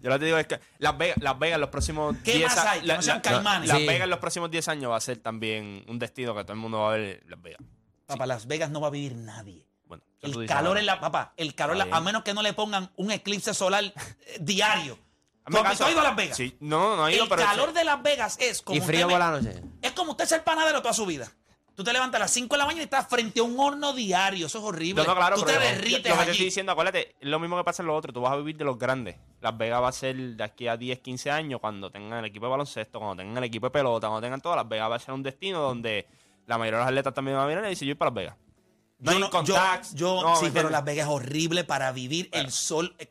Yo 0.03 0.09
lo 0.11 0.17
que 0.17 0.19
te 0.19 0.25
digo 0.27 0.37
es 0.37 0.47
que 0.47 0.61
Las 0.79 0.99
Vegas, 0.99 1.17
Las 1.23 1.39
Vegas 1.39 1.55
en 1.55 1.61
los 1.63 1.71
próximos 1.71 2.17
¿Qué 2.23 2.35
10 2.37 2.55
más 2.55 2.59
a- 2.67 2.71
hay? 2.73 2.81
Que 2.83 2.87
la- 2.87 2.97
no 2.97 3.03
sean 3.03 3.17
la- 3.17 3.23
caimanes. 3.23 3.69
Las 3.71 3.79
Sí. 3.79 3.87
Vegas 3.87 4.05
en 4.05 4.11
los 4.11 4.19
próximos 4.19 4.51
10 4.51 4.69
años 4.69 4.91
va 4.91 4.97
a 4.97 5.01
ser 5.01 5.17
también 5.19 5.83
un 5.89 5.99
destino 5.99 6.35
que 6.35 6.43
todo 6.43 6.53
el 6.53 6.59
mundo 6.59 6.81
va 6.81 6.93
a 6.93 6.97
ver 6.99 7.23
Las 7.27 7.41
Vegas. 7.41 7.61
Papá, 8.15 8.27
Las 8.27 8.47
Vegas 8.47 8.71
no 8.71 8.81
va 8.81 8.89
a 8.89 8.91
vivir 8.91 9.15
nadie. 9.15 9.67
Bueno, 9.87 10.03
El 10.21 10.47
calor 10.47 10.79
en 10.79 10.87
la, 10.87 11.01
papá, 11.01 11.33
el 11.37 11.55
calor, 11.55 11.77
en 11.81 11.89
la- 11.91 11.97
a 11.97 12.01
menos 12.01 12.23
que 12.23 12.33
no 12.35 12.43
le 12.43 12.53
pongan 12.53 12.91
un 12.97 13.11
eclipse 13.11 13.55
solar 13.55 13.85
eh, 13.85 13.93
diario. 14.41 14.99
¿Tú 15.47 15.57
has- 15.57 15.63
tú 15.63 15.69
caso. 15.71 15.85
has 15.87 15.91
ido 15.93 16.01
a 16.01 16.05
Las 16.05 16.17
Vegas? 16.17 16.37
Sí, 16.37 16.57
no, 16.61 16.95
no 16.97 17.09
he 17.09 17.15
ido, 17.15 17.25
el 17.25 17.29
pero... 17.31 17.43
calor 17.43 17.73
de 17.73 17.85
Las 17.85 18.03
Vegas 18.03 18.37
es 18.41 18.63
como 18.63 18.77
Y 18.77 18.81
frío 18.81 19.07
usted 19.07 19.19
por 19.19 19.19
la 19.19 19.31
noche. 19.41 19.63
Es 19.83 19.93
como 19.93 20.13
usted 20.13 20.27
ser 20.27 20.45
panadero 20.45 20.81
toda 20.83 20.95
su 20.95 21.07
vida. 21.07 21.27
Tú 21.75 21.83
te 21.85 21.93
levantas 21.95 22.19
a 22.21 22.25
las 22.25 22.31
5 22.33 22.55
de 22.55 22.59
la 22.59 22.67
mañana 22.67 22.83
y 22.83 22.85
estás 22.85 23.09
frente 23.09 23.41
a 23.41 23.43
un 23.43 23.59
horno 23.59 23.95
diario. 23.95 24.47
Eso 24.49 24.59
es 24.59 24.65
horrible. 24.65 25.03
No, 25.03 25.09
no, 25.09 25.17
claro, 25.17 25.37
tú 25.37 25.43
te 25.45 25.53
pero 25.55 25.65
yo- 25.65 25.71
derrites 25.71 25.93
Lo 25.93 26.03
que 26.03 26.03
te 26.11 26.11
allí. 26.21 26.31
estoy 26.33 26.45
diciendo, 26.45 26.73
acuérdate, 26.73 27.17
es 27.19 27.29
lo 27.29 27.39
mismo 27.41 27.57
que 27.57 27.65
pasa 27.65 27.83
en 27.83 27.87
lo 27.87 27.97
otro. 27.97 28.13
Tú 28.13 28.21
vas 28.21 28.33
a 28.33 28.37
vivir 28.37 28.57
de 28.59 28.65
los 28.65 28.79
grandes. 28.79 29.17
Las 29.41 29.57
Vegas 29.57 29.81
va 29.83 29.89
a 29.89 29.93
ser 29.93 30.15
de 30.17 30.45
aquí 30.45 30.69
a 30.69 30.77
10, 30.77 30.99
15 31.01 31.31
años, 31.31 31.59
cuando 31.61 31.91
tengan 31.91 32.19
el 32.19 32.27
equipo 32.27 32.45
de 32.47 32.51
baloncesto, 32.51 32.99
cuando 32.99 33.17
tengan 33.23 33.39
el 33.39 33.45
equipo 33.45 33.67
de 33.67 33.71
pelota, 33.71 34.09
cuando 34.09 34.21
tengan 34.21 34.43
todo, 34.43 34.55
Las 34.57 34.69
Vegas 34.69 34.91
va 34.91 34.97
a 34.97 34.99
ser 34.99 35.15
un 35.15 35.23
destino 35.23 35.61
donde 35.61 36.07
la 36.51 36.59
mayoría 36.59 36.79
de 36.79 36.85
los 36.85 36.89
atletas 36.89 37.15
también 37.15 37.37
van 37.37 37.45
a 37.45 37.47
venir 37.47 37.65
y 37.65 37.69
dicen, 37.71 37.89
yo 37.89 37.95
voy 37.95 37.99
para 37.99 38.11
Las 38.11 38.15
Vegas. 38.17 38.37
No 38.99 39.13
yo 39.13 39.17
hay 39.17 39.21
no- 39.23 39.31
con 39.31 39.47
yo- 39.47 39.55
yo- 39.95 40.23
no, 40.23 40.37
sí, 40.37 40.45
¿me 40.45 40.51
pero 40.51 40.69
entiendes? 40.69 40.73
Las 40.73 40.85
Vegas 40.85 41.07
es 41.07 41.13
horrible 41.15 41.65
para 41.65 41.91
vivir 41.93 42.29
el 42.33 42.51
sol. 42.53 42.95
Eh, 42.99 43.09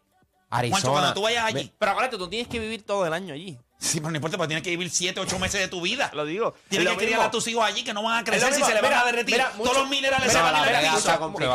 Arizona. 0.52 0.82
Juancho, 0.82 0.92
cuando 0.92 1.14
tú 1.14 1.22
vayas 1.24 1.46
allí. 1.46 1.72
Pero 1.78 1.92
acuérdate, 1.92 2.18
tú 2.18 2.28
tienes 2.28 2.48
que 2.48 2.60
vivir 2.60 2.84
todo 2.86 3.06
el 3.06 3.14
año 3.14 3.34
allí. 3.34 3.58
Sí, 3.78 4.00
pero 4.00 4.10
no 4.12 4.18
importa, 4.18 4.36
porque 4.36 4.48
tienes 4.50 4.64
que 4.64 4.72
vivir 4.72 4.90
7, 4.90 5.20
8 5.20 5.40
meses 5.40 5.62
de 5.62 5.68
tu 5.68 5.80
vida. 5.80 6.10
Te 6.10 6.16
lo 6.18 6.26
digo. 6.26 6.54
Tienes 6.70 6.86
Es 6.88 6.90
que 6.90 6.96
lo 6.96 6.98
criar 6.98 7.12
mismo. 7.20 7.24
a 7.28 7.32
tus 7.32 7.48
hijos 7.48 7.64
allí 7.64 7.84
que 7.84 7.94
no 7.94 8.04
van 8.04 8.16
a 8.16 8.20
lo 8.20 8.26
crecer 8.26 8.48
si 8.50 8.56
mismo. 8.56 8.66
se 8.68 8.74
le 8.74 8.82
van 8.82 8.90
Mira, 8.92 9.02
a 9.02 9.06
derretir. 9.06 9.36
mira, 9.36 9.52
Todos 9.56 9.78
los 9.78 9.90
minerales 9.90 10.28
mira, 10.28 10.34
se 10.34 10.42
van 10.44 10.48
a 10.56 10.60
la 10.60 10.66
Vegas 10.66 11.04
derretir. 11.06 11.48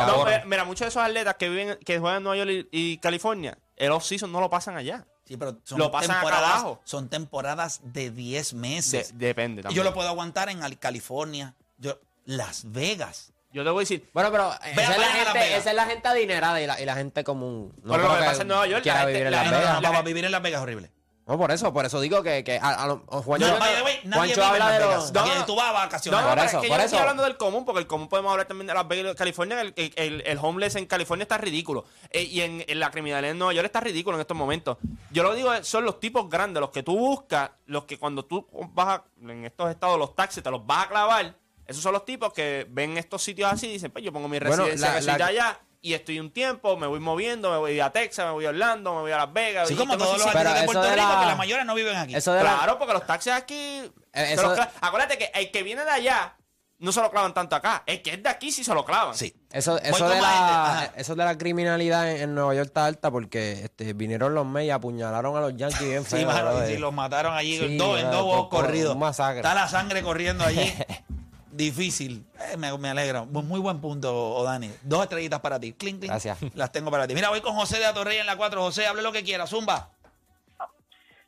no, 0.43 0.45
mira, 0.49 0.63
muchos 0.65 0.79
de 0.81 0.87
esos 0.87 1.03
atletas 1.03 1.35
que 1.35 1.49
viven, 1.49 1.77
que 1.85 1.99
juegan 1.99 2.17
en 2.17 2.23
Nueva 2.23 2.43
York 2.45 2.67
y, 2.71 2.93
y 2.93 2.97
California, 2.97 3.57
el 3.75 3.91
off-season 3.91 4.31
no 4.31 4.39
lo 4.39 4.49
pasan 4.49 4.75
allá. 4.77 5.05
Sí, 5.25 5.37
pero 5.37 5.57
son 5.63 5.77
Lo 5.79 5.91
pasan 5.91 6.11
acá 6.11 6.19
temporadas, 6.21 6.49
abajo. 6.51 6.81
son 6.83 7.09
temporadas 7.09 7.81
de 7.83 8.11
10 8.11 8.51
De- 8.51 8.57
meses. 8.57 9.11
depende 9.17 9.59
Y 9.59 9.63
también. 9.63 9.77
yo 9.77 9.83
lo 9.83 9.93
puedo 9.93 10.07
aguantar 10.07 10.49
en 10.49 10.63
Al- 10.63 10.77
California, 10.79 11.53
yo, 11.77 11.99
Las 12.25 12.71
Vegas. 12.71 13.31
Yo 13.51 13.63
te 13.63 13.69
voy 13.69 13.81
a 13.81 13.83
decir, 13.83 14.09
Bueno, 14.13 14.31
pero 14.31 14.51
esa, 14.53 14.67
es 14.93 14.99
la 14.99 15.05
a 15.07 15.09
gente, 15.11 15.39
Vegas. 15.39 15.59
esa 15.59 15.69
es 15.69 15.75
la 15.75 15.85
gente 15.85 16.07
adinerada 16.09 16.61
y 16.61 16.67
la, 16.67 16.81
y 16.81 16.85
la 16.85 16.95
gente 16.95 17.23
común. 17.23 17.73
No 17.83 17.93
Pero 17.93 18.03
lo 18.03 18.09
creo 18.09 18.19
que 18.21 18.25
pasa 18.25 18.41
en 18.41 18.47
Nueva 18.49 18.67
York, 18.67 18.83
quiera 18.83 18.99
la 18.99 19.05
vivir 19.05 19.23
gente- 19.23 19.27
en 19.27 19.31
la 19.31 19.43
Las 19.43 19.51
No, 19.51 19.51
no, 19.51 19.73
no, 19.75 19.79
Vegas. 19.81 19.93
no, 19.93 20.03
vivir 20.03 20.25
en 20.25 20.31
Las 20.31 20.41
Vegas 20.41 20.57
es 20.59 20.63
horrible. 20.63 20.91
No, 21.27 21.37
por 21.39 21.51
eso, 21.51 21.73
por 21.73 21.85
eso 21.85 21.99
digo 22.01 22.21
que, 22.21 22.43
que 22.43 22.59
a, 22.61 22.83
a 22.83 22.87
lo- 22.87 22.97
Juan 23.07 23.41
No, 23.41 23.47
nadie 23.57 24.01
Juancho 24.11 24.35
vive 24.35 24.35
en 24.35 24.41
habla 24.43 24.59
Las 24.59 24.71
de 24.73 24.77
Vegas. 24.85 24.95
los... 24.95 25.13
No, 25.13 25.25
no. 25.39 25.45
tú 25.45 25.55
vas 25.55 25.65
a 25.65 25.67
No, 25.69 25.73
vacacionar. 25.73 26.21
no, 26.23 26.29
por 26.29 26.37
eso, 26.37 26.45
es 26.45 26.51
que 26.61 26.67
por 26.67 26.77
yo 26.77 26.83
estoy 26.83 26.85
eso. 26.97 26.99
hablando 26.99 27.23
del 27.23 27.37
común, 27.37 27.65
porque 27.65 27.79
el 27.79 27.87
común 27.87 28.09
podemos 28.09 28.31
hablar 28.31 28.45
también 28.45 28.67
de 28.67 28.73
Las 28.75 28.87
Vegas 28.87 29.15
California. 29.15 29.61
El, 29.61 29.73
el, 29.77 29.93
el- 29.95 30.23
el 30.27 30.37
homeless 30.39 30.75
en 30.75 30.85
California 30.85 31.23
está 31.23 31.37
ridículo. 31.39 31.85
Eh, 32.11 32.23
y 32.23 32.41
en, 32.41 32.63
en 32.67 32.79
la 32.79 32.91
criminalidad 32.91 33.31
en 33.31 33.39
Nueva 33.39 33.53
York 33.53 33.65
está 33.65 33.79
ridículo 33.79 34.17
en 34.17 34.21
estos 34.21 34.37
momentos. 34.37 34.77
Yo 35.11 35.23
lo 35.23 35.33
digo, 35.33 35.51
son 35.63 35.85
los 35.85 35.99
tipos 35.99 36.29
grandes, 36.29 36.59
los 36.61 36.69
que 36.71 36.83
tú 36.83 36.95
buscas, 36.95 37.49
los 37.67 37.85
que 37.85 37.97
cuando 37.97 38.25
tú 38.25 38.45
vas 38.73 38.99
a- 38.99 39.03
en 39.21 39.45
estos 39.45 39.71
estados, 39.71 39.97
los 39.97 40.13
taxis 40.13 40.43
te 40.43 40.51
los 40.51 40.63
vas 40.67 40.85
a 40.85 40.89
clavar. 40.89 41.35
Esos 41.67 41.81
son 41.83 41.93
los 41.93 42.05
tipos 42.05 42.31
que 42.33 42.67
ven 42.69 42.97
estos 42.97 43.23
sitios 43.23 43.51
así 43.51 43.67
y 43.67 43.71
dicen, 43.73 43.91
pues 43.91 44.03
yo 44.03 44.11
pongo 44.13 44.27
mi 44.27 44.39
Bueno, 44.39 44.55
residencia 44.55 44.87
la- 44.89 44.95
que 44.95 45.01
soy 45.01 45.11
la- 45.11 45.17
de 45.17 45.23
allá 45.23 45.59
y 45.81 45.93
estoy 45.93 46.19
un 46.19 46.31
tiempo, 46.31 46.77
me 46.77 46.87
voy 46.87 46.99
moviendo, 46.99 47.51
me 47.51 47.57
voy 47.57 47.79
a 47.79 47.91
Texas, 47.91 48.25
me 48.25 48.31
voy 48.31 48.45
a 48.45 48.49
Orlando, 48.49 48.93
me 48.95 49.01
voy 49.01 49.11
a 49.11 49.17
Las 49.17 49.33
Vegas. 49.33 49.67
Sí, 49.67 49.73
y 49.73 49.77
como 49.77 49.97
todos 49.97 50.17
los 50.17 50.27
artistas 50.27 50.59
de 50.61 50.65
Puerto 50.65 50.81
de 50.83 50.95
Rico, 50.95 51.07
la- 51.07 51.19
que 51.21 51.25
la 51.27 51.35
mayoría 51.35 51.63
no 51.63 51.75
viven 51.75 51.95
aquí. 51.95 52.15
Eso 52.15 52.33
de 52.33 52.43
la- 52.43 52.55
Claro, 52.57 52.77
porque 52.79 52.93
los 52.93 53.05
taxis 53.05 53.33
aquí. 53.33 53.55
Eh, 53.55 53.91
se 54.13 54.33
eso 54.33 54.43
los 54.49 54.57
cla- 54.57 54.69
Acuérdate 54.81 55.17
que 55.17 55.31
el 55.33 55.51
que 55.51 55.61
viene 55.63 55.83
de 55.85 55.91
allá 55.91 56.35
no 56.79 56.91
se 56.91 57.01
lo 57.01 57.09
clavan 57.11 57.33
tanto 57.33 57.55
acá. 57.55 57.83
El 57.85 58.01
que 58.01 58.13
es 58.15 58.23
de 58.23 58.29
aquí 58.29 58.51
sí 58.51 58.63
se 58.63 58.73
lo 58.73 58.83
clavan. 58.83 59.15
Sí. 59.15 59.33
Eso, 59.51 59.77
eso, 59.79 60.09
de 60.09 60.19
la, 60.21 60.71
ajá. 60.73 60.93
eso 60.97 61.15
de 61.15 61.23
la 61.23 61.37
criminalidad 61.37 62.11
en, 62.11 62.21
en 62.23 62.35
Nueva 62.35 62.53
York 62.55 62.67
está 62.67 62.85
alta 62.85 63.11
porque 63.11 63.53
este, 63.63 63.93
vinieron 63.93 64.33
los 64.33 64.45
Mets 64.45 64.67
y 64.67 64.69
apuñalaron 64.71 65.37
a 65.37 65.39
los 65.41 65.55
Yankees 65.55 65.79
bien 65.87 66.03
Sí, 66.05 66.17
feo. 66.17 66.79
los 66.79 66.93
mataron 66.93 67.33
allí 67.35 67.57
Sí, 67.59 67.65
en 67.65 67.77
dos, 67.77 67.99
en 67.99 68.09
dos 68.11 68.47
corridos. 68.49 68.97
Está 69.11 69.53
la 69.53 69.67
sangre 69.69 70.01
corriendo 70.03 70.43
allí. 70.43 70.73
Difícil. 71.55 72.25
Eh, 72.51 72.57
me, 72.57 72.77
me 72.77 72.89
alegra. 72.89 73.23
Muy 73.23 73.61
buen 73.61 73.79
punto, 73.79 74.13
Odani. 74.13 74.69
Dos 74.83 75.03
estrellitas 75.03 75.39
para 75.39 75.57
ti. 75.57 75.71
Clink, 75.71 75.99
clink. 75.99 76.11
Gracias. 76.11 76.37
Las 76.55 76.71
tengo 76.71 76.91
para 76.91 77.07
ti. 77.07 77.15
Mira, 77.15 77.29
voy 77.29 77.39
con 77.39 77.55
José 77.55 77.79
de 77.79 77.85
Atorrey 77.85 78.17
en 78.17 78.25
la 78.25 78.35
4. 78.35 78.61
José, 78.61 78.87
hable 78.87 79.01
lo 79.01 79.13
que 79.13 79.23
quiera. 79.23 79.47
Zumba. 79.47 79.91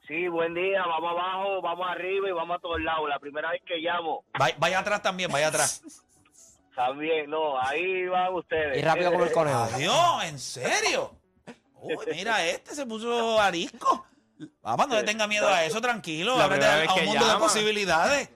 Sí, 0.06 0.28
buen 0.30 0.54
día, 0.54 0.86
vamos 0.86 1.12
abajo, 1.12 1.62
vamos 1.62 1.86
arriba 1.90 2.30
y 2.30 2.32
vamos 2.32 2.58
a 2.58 2.60
todos 2.60 2.82
lados. 2.82 3.10
La 3.10 3.20
primera 3.20 3.52
vez 3.52 3.62
que 3.66 3.78
llamo, 3.78 4.24
Vaya, 4.40 4.56
vaya 4.58 4.80
atrás 4.80 5.02
también, 5.02 5.30
vaya 5.30 5.48
atrás. 5.48 5.82
también, 6.76 7.30
no, 7.30 7.60
ahí 7.60 8.06
van 8.08 8.34
ustedes. 8.34 8.78
Y 8.78 8.82
rápido 8.82 9.12
como 9.12 9.26
el 9.26 9.32
conejo. 9.34 9.58
Adiós, 9.58 10.24
¿en 10.24 10.40
serio? 10.40 11.12
Uy, 11.76 11.96
mira, 12.12 12.46
este 12.46 12.74
se 12.74 12.86
puso 12.86 13.40
arisco. 13.40 14.06
Papá, 14.62 14.86
no 14.88 14.96
le 14.96 15.04
tenga 15.04 15.28
miedo 15.28 15.48
a 15.48 15.66
eso, 15.66 15.82
tranquilo. 15.82 16.40
Ábrete 16.40 16.66
a, 16.66 16.94
un 16.94 17.06
mundo 17.06 17.28
de 17.28 17.36
posibilidades. 17.38 18.30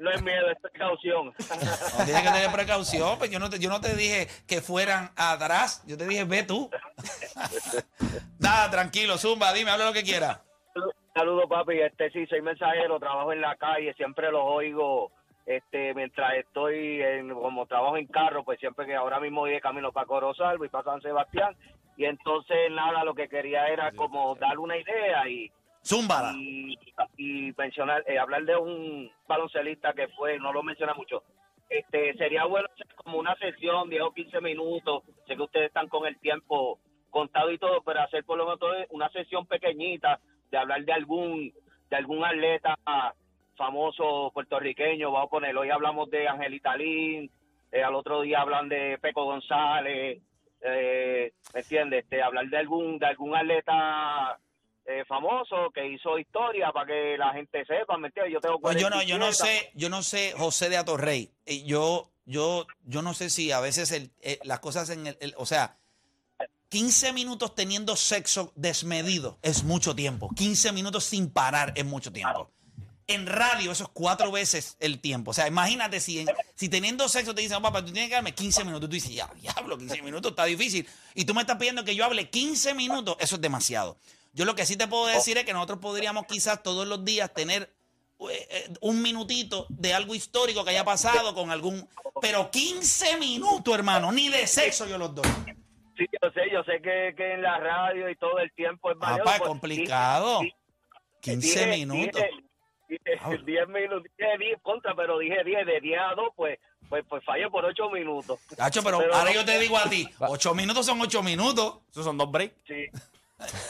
No 0.00 0.10
es 0.10 0.22
miedo, 0.22 0.50
es 0.50 0.58
precaución. 0.60 1.34
No, 1.98 2.04
tienes 2.04 2.22
que 2.22 2.30
tener 2.30 2.52
precaución, 2.52 3.18
pues 3.18 3.30
yo 3.30 3.38
no, 3.38 3.50
te, 3.50 3.58
yo 3.58 3.68
no 3.68 3.80
te 3.80 3.94
dije 3.94 4.28
que 4.46 4.60
fueran 4.60 5.10
atrás, 5.16 5.84
yo 5.86 5.98
te 5.98 6.06
dije 6.06 6.24
ve 6.24 6.42
tú. 6.42 6.70
Nada, 8.38 8.70
tranquilo, 8.70 9.18
Zumba, 9.18 9.52
dime, 9.52 9.70
habla 9.70 9.86
lo 9.86 9.92
que 9.92 10.02
quiera. 10.02 10.42
Saludos, 11.14 11.44
papi. 11.48 11.80
Este 11.80 12.10
sí, 12.10 12.26
soy 12.26 12.40
mensajero, 12.40 12.98
trabajo 12.98 13.32
en 13.32 13.40
la 13.40 13.56
calle, 13.56 13.92
siempre 13.94 14.30
los 14.30 14.42
oigo. 14.44 15.10
Este, 15.44 15.94
mientras 15.94 16.34
estoy 16.34 17.02
en, 17.02 17.34
como 17.34 17.66
trabajo 17.66 17.96
en 17.96 18.06
carro, 18.06 18.44
pues 18.44 18.60
siempre 18.60 18.86
que 18.86 18.94
ahora 18.94 19.18
mismo 19.20 19.40
voy 19.40 19.52
de 19.52 19.60
camino 19.60 19.90
para 19.90 20.06
Corozal, 20.06 20.58
voy 20.58 20.68
para 20.68 20.84
San 20.84 21.02
Sebastián. 21.02 21.56
Y 21.96 22.04
entonces, 22.04 22.70
nada, 22.70 23.04
lo 23.04 23.14
que 23.14 23.28
quería 23.28 23.66
era 23.66 23.92
como 23.92 24.34
dar 24.36 24.58
una 24.58 24.76
idea 24.76 25.28
y, 25.28 25.50
Zúmbala. 25.84 26.34
y, 27.16 27.52
mencionar, 27.56 28.04
eh, 28.06 28.18
hablar 28.18 28.44
de 28.44 28.56
un 28.56 29.10
baloncelista 29.26 29.92
que 29.92 30.08
fue, 30.08 30.38
no 30.38 30.52
lo 30.52 30.62
menciona 30.62 30.94
mucho, 30.94 31.22
este, 31.68 32.14
sería 32.14 32.44
bueno 32.44 32.68
hacer 32.72 32.94
como 32.96 33.18
una 33.18 33.34
sesión, 33.36 33.88
10 33.88 34.02
o 34.02 34.12
15 34.12 34.40
minutos. 34.40 35.04
Sé 35.26 35.36
que 35.36 35.42
ustedes 35.42 35.66
están 35.68 35.88
con 35.88 36.06
el 36.06 36.18
tiempo 36.18 36.80
contado 37.10 37.50
y 37.50 37.58
todo, 37.58 37.82
pero 37.82 38.02
hacer 38.02 38.24
por 38.24 38.38
lo 38.38 38.44
menos 38.44 38.86
una 38.90 39.08
sesión 39.10 39.46
pequeñita 39.46 40.20
de 40.50 40.58
hablar 40.58 40.84
de 40.84 40.92
algún 40.92 41.52
de 41.88 41.96
algún 41.96 42.24
atleta 42.24 42.76
famoso 43.56 44.30
puertorriqueño. 44.32 45.10
Vamos 45.10 45.26
a 45.26 45.30
poner, 45.30 45.56
hoy 45.56 45.70
hablamos 45.70 46.08
de 46.10 46.28
Angelita 46.28 46.76
Lin, 46.76 47.30
eh, 47.72 47.82
al 47.82 47.94
otro 47.94 48.22
día 48.22 48.40
hablan 48.40 48.68
de 48.68 48.98
Peco 48.98 49.24
González, 49.24 50.20
eh, 50.62 51.32
¿me 51.54 51.60
entiendes? 51.60 52.04
Este, 52.04 52.22
hablar 52.22 52.48
de 52.48 52.56
algún 52.58 52.98
de 52.98 53.06
algún 53.06 53.34
atleta 53.34 54.38
eh, 54.90 55.04
famoso 55.06 55.70
que 55.74 55.86
hizo 55.86 56.18
historia 56.18 56.72
para 56.72 56.86
que 56.86 57.16
la 57.16 57.32
gente 57.32 57.64
sepa, 57.64 57.96
¿me 57.96 58.08
entiendes? 58.08 58.34
Yo 58.34 58.40
tengo 58.40 58.60
Pues 58.60 58.76
yo 58.76 58.90
no, 58.90 59.02
yo 59.02 59.18
no 59.18 59.26
47, 59.26 59.58
sé, 59.60 59.72
yo 59.74 59.88
no 59.88 60.02
sé, 60.02 60.34
José 60.36 60.68
de 60.68 60.76
Atorrey. 60.76 61.30
eh, 61.46 61.62
Yo, 61.64 62.10
yo, 62.26 62.66
yo 62.84 63.02
no 63.02 63.14
sé 63.14 63.30
si 63.30 63.52
a 63.52 63.60
veces 63.60 63.90
el- 63.92 64.10
eh, 64.20 64.38
las 64.44 64.60
cosas 64.60 64.90
en 64.90 65.06
el, 65.06 65.16
el- 65.20 65.34
o 65.36 65.46
sea, 65.46 65.76
15 66.68 67.12
minutos 67.12 67.54
teniendo 67.54 67.96
sexo 67.96 68.52
desmedido 68.54 69.38
es 69.42 69.64
mucho 69.64 69.94
tiempo. 69.96 70.28
15 70.36 70.72
minutos 70.72 71.04
sin 71.04 71.30
parar 71.30 71.72
es 71.76 71.84
mucho 71.84 72.12
tiempo. 72.12 72.50
En 73.08 73.26
radio 73.26 73.72
eso 73.72 73.82
es 73.84 73.90
cuatro 73.92 74.30
veces 74.30 74.76
el 74.78 75.00
tiempo. 75.00 75.32
O 75.32 75.34
sea, 75.34 75.48
imagínate 75.48 75.98
si, 75.98 76.20
en- 76.20 76.28
si 76.54 76.68
teniendo 76.68 77.08
sexo 77.08 77.34
te 77.34 77.42
dicen, 77.42 77.56
"Oh, 77.56 77.62
papá, 77.62 77.80
tú 77.84 77.86
tienes 77.90 78.08
que 78.08 78.14
darme 78.14 78.32
15 78.34 78.62
minutos. 78.64 78.88
Tú 78.88 78.94
dices, 78.94 79.12
ya, 79.12 79.28
diablo, 79.34 79.76
15 79.76 80.00
minutos 80.02 80.30
está 80.30 80.44
difícil. 80.44 80.88
Y 81.16 81.24
tú 81.24 81.34
me 81.34 81.40
estás 81.40 81.56
pidiendo 81.56 81.84
que 81.84 81.96
yo 81.96 82.04
hable 82.04 82.30
15 82.30 82.72
minutos. 82.72 83.16
Eso 83.18 83.34
es 83.34 83.40
demasiado. 83.40 83.96
Yo 84.32 84.44
lo 84.44 84.54
que 84.54 84.64
sí 84.66 84.76
te 84.76 84.86
puedo 84.86 85.06
decir 85.06 85.36
es 85.38 85.44
que 85.44 85.52
nosotros 85.52 85.78
podríamos 85.80 86.26
quizás 86.26 86.62
todos 86.62 86.86
los 86.86 87.04
días 87.04 87.32
tener 87.34 87.72
eh, 88.30 88.48
eh, 88.50 88.68
un 88.80 89.02
minutito 89.02 89.66
de 89.70 89.92
algo 89.94 90.14
histórico 90.14 90.64
que 90.64 90.70
haya 90.70 90.84
pasado 90.84 91.34
con 91.34 91.50
algún... 91.50 91.88
Pero 92.20 92.50
15 92.50 93.16
minutos, 93.18 93.74
hermano, 93.74 94.12
ni 94.12 94.28
de 94.28 94.46
sexo 94.46 94.86
yo 94.86 94.98
los 94.98 95.14
doy. 95.14 95.24
Sí, 95.96 96.06
yo 96.22 96.30
sé, 96.30 96.40
yo 96.52 96.62
sé 96.64 96.80
que, 96.82 97.14
que 97.16 97.34
en 97.34 97.42
la 97.42 97.58
radio 97.58 98.08
y 98.08 98.16
todo 98.16 98.38
el 98.38 98.52
tiempo 98.52 98.90
es 98.90 98.98
valioso. 98.98 99.24
Papá, 99.24 99.34
es 99.36 99.38
pues, 99.40 99.48
complicado. 99.48 100.40
dije- 100.40 100.54
15 101.20 101.48
dije- 101.66 101.66
minutos. 101.66 102.22
Dije, 102.88 103.02
dije 103.04 103.38
10 103.44 103.68
minutos, 103.68 104.02
dije 104.18 104.38
10 104.38 104.62
contra, 104.62 104.94
pero 104.94 105.18
dije 105.18 105.42
10, 105.44 105.66
de 105.66 105.80
10 105.80 105.98
a 106.00 106.14
2, 106.14 106.28
pues, 106.36 106.58
pues, 106.88 107.04
pues 107.08 107.24
fallé 107.24 107.48
por 107.50 107.64
8 107.64 107.90
minutos. 107.90 108.38
Cacho, 108.56 108.82
pero, 108.82 108.98
Pero 108.98 109.14
ahora 109.14 109.30
no- 109.30 109.34
yo 109.36 109.44
te 109.44 109.58
digo 109.58 109.76
a 109.78 109.88
ti, 109.88 110.08
8 110.20 110.54
minutos 110.54 110.86
son 110.86 111.00
8 111.00 111.22
minutos. 111.22 111.80
Esos 111.90 112.04
son 112.04 112.16
dos 112.18 112.30
breaks. 112.30 112.54
Sí, 112.66 112.86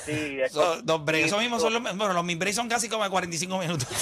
sí, 0.04 0.38
So, 0.50 0.82
dos 0.82 1.04
breaks. 1.04 1.24
sí, 1.24 1.28
Eso 1.28 1.38
mismo 1.38 1.60
son 1.60 1.72
los, 1.74 1.82
bueno, 1.82 2.12
los 2.12 2.26
breaks 2.26 2.56
son 2.56 2.68
casi 2.68 2.88
como 2.88 3.04
de 3.04 3.10
45 3.10 3.58
minutos. 3.58 3.88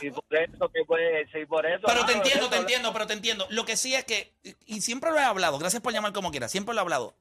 Sí, 0.00 0.10
por 0.10 0.24
eso 0.30 0.68
que 0.68 0.84
puede, 0.84 1.26
sí, 1.32 1.44
por 1.46 1.66
eso. 1.66 1.82
Pero 1.86 2.04
te 2.04 2.12
entiendo, 2.12 2.48
te 2.48 2.56
entiendo, 2.56 2.92
pero 2.92 3.06
te 3.06 3.14
entiendo. 3.14 3.46
Lo 3.50 3.64
que 3.64 3.76
sí 3.76 3.94
es 3.94 4.04
que, 4.04 4.32
y 4.66 4.80
siempre 4.80 5.10
lo 5.10 5.18
he 5.18 5.24
hablado, 5.24 5.58
gracias 5.58 5.82
por 5.82 5.92
llamar 5.92 6.12
como 6.12 6.30
quieras, 6.30 6.52
siempre 6.52 6.74
lo 6.74 6.80
he 6.80 6.82
hablado. 6.82 7.16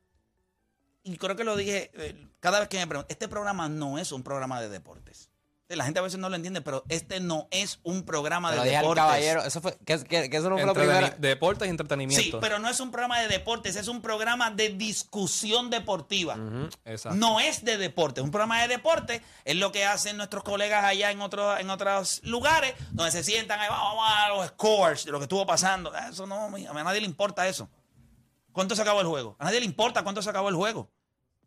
Y 1.04 1.17
creo 1.17 1.36
que 1.36 1.44
lo 1.44 1.56
dije 1.56 1.89
eh, 1.96 2.15
cada 2.39 2.60
vez 2.60 2.70
que 2.70 2.78
me 2.78 2.86
preguntan, 2.86 3.10
este 3.10 3.28
programa 3.28 3.67
no 3.70 3.98
es 3.98 4.12
un 4.12 4.22
programa 4.22 4.62
de 4.62 4.70
deportes. 4.70 5.31
La 5.76 5.84
gente 5.86 6.00
a 6.00 6.04
veces 6.04 6.20
no 6.20 6.30
lo 6.30 6.36
entiende, 6.36 6.62
pero 6.62 6.84
este 6.90 7.20
no 7.20 7.48
es 7.52 7.80
un 7.84 8.04
programa 8.04 8.50
Te 8.52 8.58
lo 8.58 8.64
de 8.64 8.70
deportes. 8.72 9.04
caballero. 9.04 9.44
Eso 9.44 9.62
fue, 9.62 9.78
que, 9.86 10.04
que, 10.04 10.30
que 10.30 10.38
eso 10.38 10.50
no 10.50 10.58
fue 10.58 10.66
lo 10.66 10.74
primero. 10.74 11.10
Deportes 11.18 11.66
y 11.66 11.68
Sí, 11.68 11.72
entretenimiento. 11.72 12.40
pero 12.40 12.60
no 12.60 12.70
es 12.70 12.80
un 12.80 12.92
programa 12.92 13.20
de 13.22 13.28
deportes, 13.28 13.76
es 13.76 13.88
un 13.88 14.02
programa 14.02 14.52
de 14.52 14.70
discusión 14.70 15.70
deportiva. 15.70 16.38
Exacto. 16.86 17.18
No 17.18 17.40
es 17.40 17.64
de 17.64 17.78
deporte. 17.78 18.22
Un 18.22 18.32
programa 18.32 18.62
de 18.62 18.68
deporte 18.68 19.22
es 19.46 19.56
lo 19.56 19.72
que 19.72 19.86
hacen 19.86 20.18
nuestros 20.18 20.44
colegas 20.44 20.84
allá 20.84 21.12
en, 21.12 21.22
otros 21.22 21.60
en 21.60 21.70
otros 21.70 22.22
lugares, 22.24 22.74
donde 22.92 23.12
se 23.12 23.24
sientan, 23.24 23.60
ahí, 23.60 23.70
vamos 23.70 24.06
a 24.08 24.30
los 24.30 24.48
scores 24.48 25.06
de 25.06 25.12
lo 25.12 25.20
que 25.20 25.24
estuvo 25.26 25.46
pasando. 25.46 25.92
Eso 25.96 26.26
no, 26.28 26.46
a 26.48 26.84
nadie 26.84 27.02
le 27.02 27.08
importa 27.08 27.48
eso. 27.48 27.70
¿Cuánto 28.52 28.76
se 28.76 28.82
acabó 28.82 29.02
el 29.02 29.08
juego? 29.08 29.36
A 29.40 29.46
nadie 29.46 29.60
le 29.60 29.66
importa 29.66 30.04
cuánto 30.04 30.22
se 30.22 30.30
acabó 30.30 30.50
el 30.50 30.56
juego. 30.56 30.90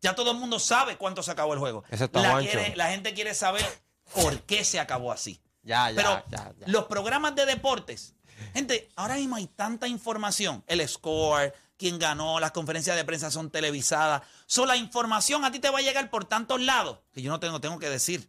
Ya 0.00 0.14
todo 0.14 0.32
el 0.32 0.36
mundo 0.38 0.58
sabe 0.58 0.96
cuánto 0.96 1.22
se 1.22 1.30
acabó 1.30 1.54
el 1.54 1.58
juego. 1.58 1.82
La, 2.12 2.38
quiere- 2.40 2.76
la 2.76 2.88
gente 2.90 3.14
quiere 3.14 3.32
saber 3.34 3.64
por 4.12 4.42
qué 4.42 4.64
se 4.64 4.80
acabó 4.80 5.12
así. 5.12 5.40
Ya, 5.62 5.90
ya, 5.90 5.96
Pero 5.96 6.24
ya, 6.30 6.52
ya. 6.58 6.66
los 6.66 6.84
programas 6.84 7.34
de 7.34 7.46
deportes, 7.46 8.14
gente, 8.52 8.90
ahora 8.96 9.14
mismo 9.16 9.36
hay 9.36 9.46
tanta 9.46 9.88
información. 9.88 10.62
El 10.66 10.86
score, 10.86 11.54
quién 11.78 11.98
ganó, 11.98 12.38
las 12.38 12.52
conferencias 12.52 12.96
de 12.96 13.04
prensa 13.04 13.30
son 13.30 13.50
televisadas. 13.50 14.22
So, 14.46 14.66
la 14.66 14.76
información 14.76 15.44
a 15.44 15.50
ti 15.50 15.60
te 15.60 15.70
va 15.70 15.78
a 15.78 15.82
llegar 15.82 16.10
por 16.10 16.26
tantos 16.26 16.60
lados 16.60 16.98
que 17.12 17.22
yo 17.22 17.30
no 17.30 17.40
tengo, 17.40 17.60
tengo 17.60 17.78
que 17.78 17.88
decir. 17.88 18.28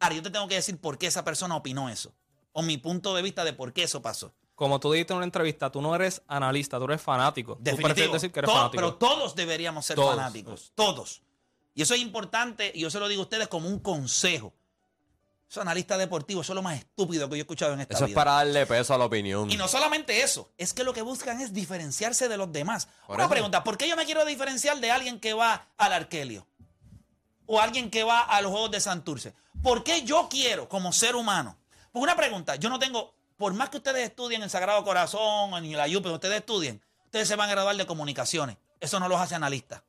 Ahora, 0.00 0.16
yo 0.16 0.22
te 0.22 0.30
tengo 0.30 0.48
que 0.48 0.56
decir 0.56 0.78
por 0.80 0.98
qué 0.98 1.06
esa 1.06 1.24
persona 1.24 1.54
opinó 1.56 1.88
eso. 1.88 2.12
O 2.52 2.62
mi 2.62 2.78
punto 2.78 3.14
de 3.14 3.22
vista 3.22 3.44
de 3.44 3.52
por 3.52 3.72
qué 3.72 3.84
eso 3.84 4.02
pasó. 4.02 4.34
Como 4.54 4.80
tú 4.80 4.90
dijiste 4.90 5.12
en 5.12 5.18
una 5.18 5.26
entrevista, 5.26 5.70
tú 5.70 5.82
no 5.82 5.94
eres 5.94 6.22
analista, 6.26 6.78
tú 6.78 6.84
eres 6.84 7.00
fanático. 7.02 7.56
Tú 7.56 7.62
Definitivo. 7.62 8.14
decir 8.14 8.32
que 8.32 8.38
eres 8.40 8.50
fanático. 8.50 8.76
Pero 8.76 8.94
todos 8.94 9.34
deberíamos 9.36 9.84
ser 9.84 9.96
Todos. 9.96 10.16
fanáticos. 10.16 10.72
Todos. 10.74 11.22
Y 11.74 11.82
eso 11.82 11.92
es 11.94 12.00
importante, 12.00 12.72
y 12.74 12.80
yo 12.80 12.90
se 12.90 12.98
lo 12.98 13.06
digo 13.06 13.20
a 13.20 13.24
ustedes 13.24 13.48
como 13.48 13.68
un 13.68 13.78
consejo. 13.78 14.54
Esos 15.48 15.62
analistas 15.62 15.98
deportivos, 15.98 16.44
eso 16.44 16.52
es 16.52 16.56
lo 16.56 16.62
más 16.62 16.76
estúpido 16.76 17.28
que 17.28 17.36
yo 17.36 17.36
he 17.36 17.40
escuchado 17.40 17.72
en 17.72 17.80
esta 17.80 17.94
Eso 17.94 18.04
es 18.04 18.10
vida. 18.10 18.16
para 18.16 18.32
darle 18.32 18.66
peso 18.66 18.94
a 18.94 18.98
la 18.98 19.04
opinión. 19.04 19.50
Y 19.50 19.56
no 19.56 19.68
solamente 19.68 20.22
eso, 20.22 20.50
es 20.58 20.74
que 20.74 20.82
lo 20.82 20.92
que 20.92 21.02
buscan 21.02 21.40
es 21.40 21.52
diferenciarse 21.52 22.28
de 22.28 22.36
los 22.36 22.50
demás. 22.52 22.88
Por 23.06 23.14
Una 23.16 23.24
eso. 23.24 23.30
pregunta, 23.30 23.62
¿por 23.62 23.78
qué 23.78 23.88
yo 23.88 23.96
me 23.96 24.04
quiero 24.04 24.24
diferenciar 24.24 24.80
de 24.80 24.90
alguien 24.90 25.20
que 25.20 25.34
va 25.34 25.68
al 25.78 25.92
Arkelio? 25.92 26.46
O 27.46 27.60
alguien 27.60 27.90
que 27.90 28.02
va 28.02 28.22
a 28.22 28.42
los 28.42 28.50
Juegos 28.50 28.72
de 28.72 28.80
Santurce. 28.80 29.34
¿Por 29.62 29.84
qué 29.84 30.02
yo 30.02 30.28
quiero, 30.28 30.68
como 30.68 30.92
ser 30.92 31.14
humano? 31.14 31.56
Porque 31.92 32.02
una 32.02 32.16
pregunta, 32.16 32.56
yo 32.56 32.68
no 32.68 32.80
tengo, 32.80 33.14
por 33.36 33.54
más 33.54 33.70
que 33.70 33.76
ustedes 33.76 34.08
estudien 34.08 34.42
el 34.42 34.50
Sagrado 34.50 34.82
Corazón 34.84 35.52
o 35.54 35.58
en 35.58 35.72
la 35.76 35.86
UP, 35.86 36.04
ustedes 36.06 36.38
estudien, 36.40 36.82
ustedes 37.04 37.28
se 37.28 37.36
van 37.36 37.48
a 37.48 37.52
graduar 37.52 37.76
de 37.76 37.86
comunicaciones. 37.86 38.56
Eso 38.80 38.98
no 38.98 39.08
los 39.08 39.20
hace 39.20 39.36
analistas. 39.36 39.82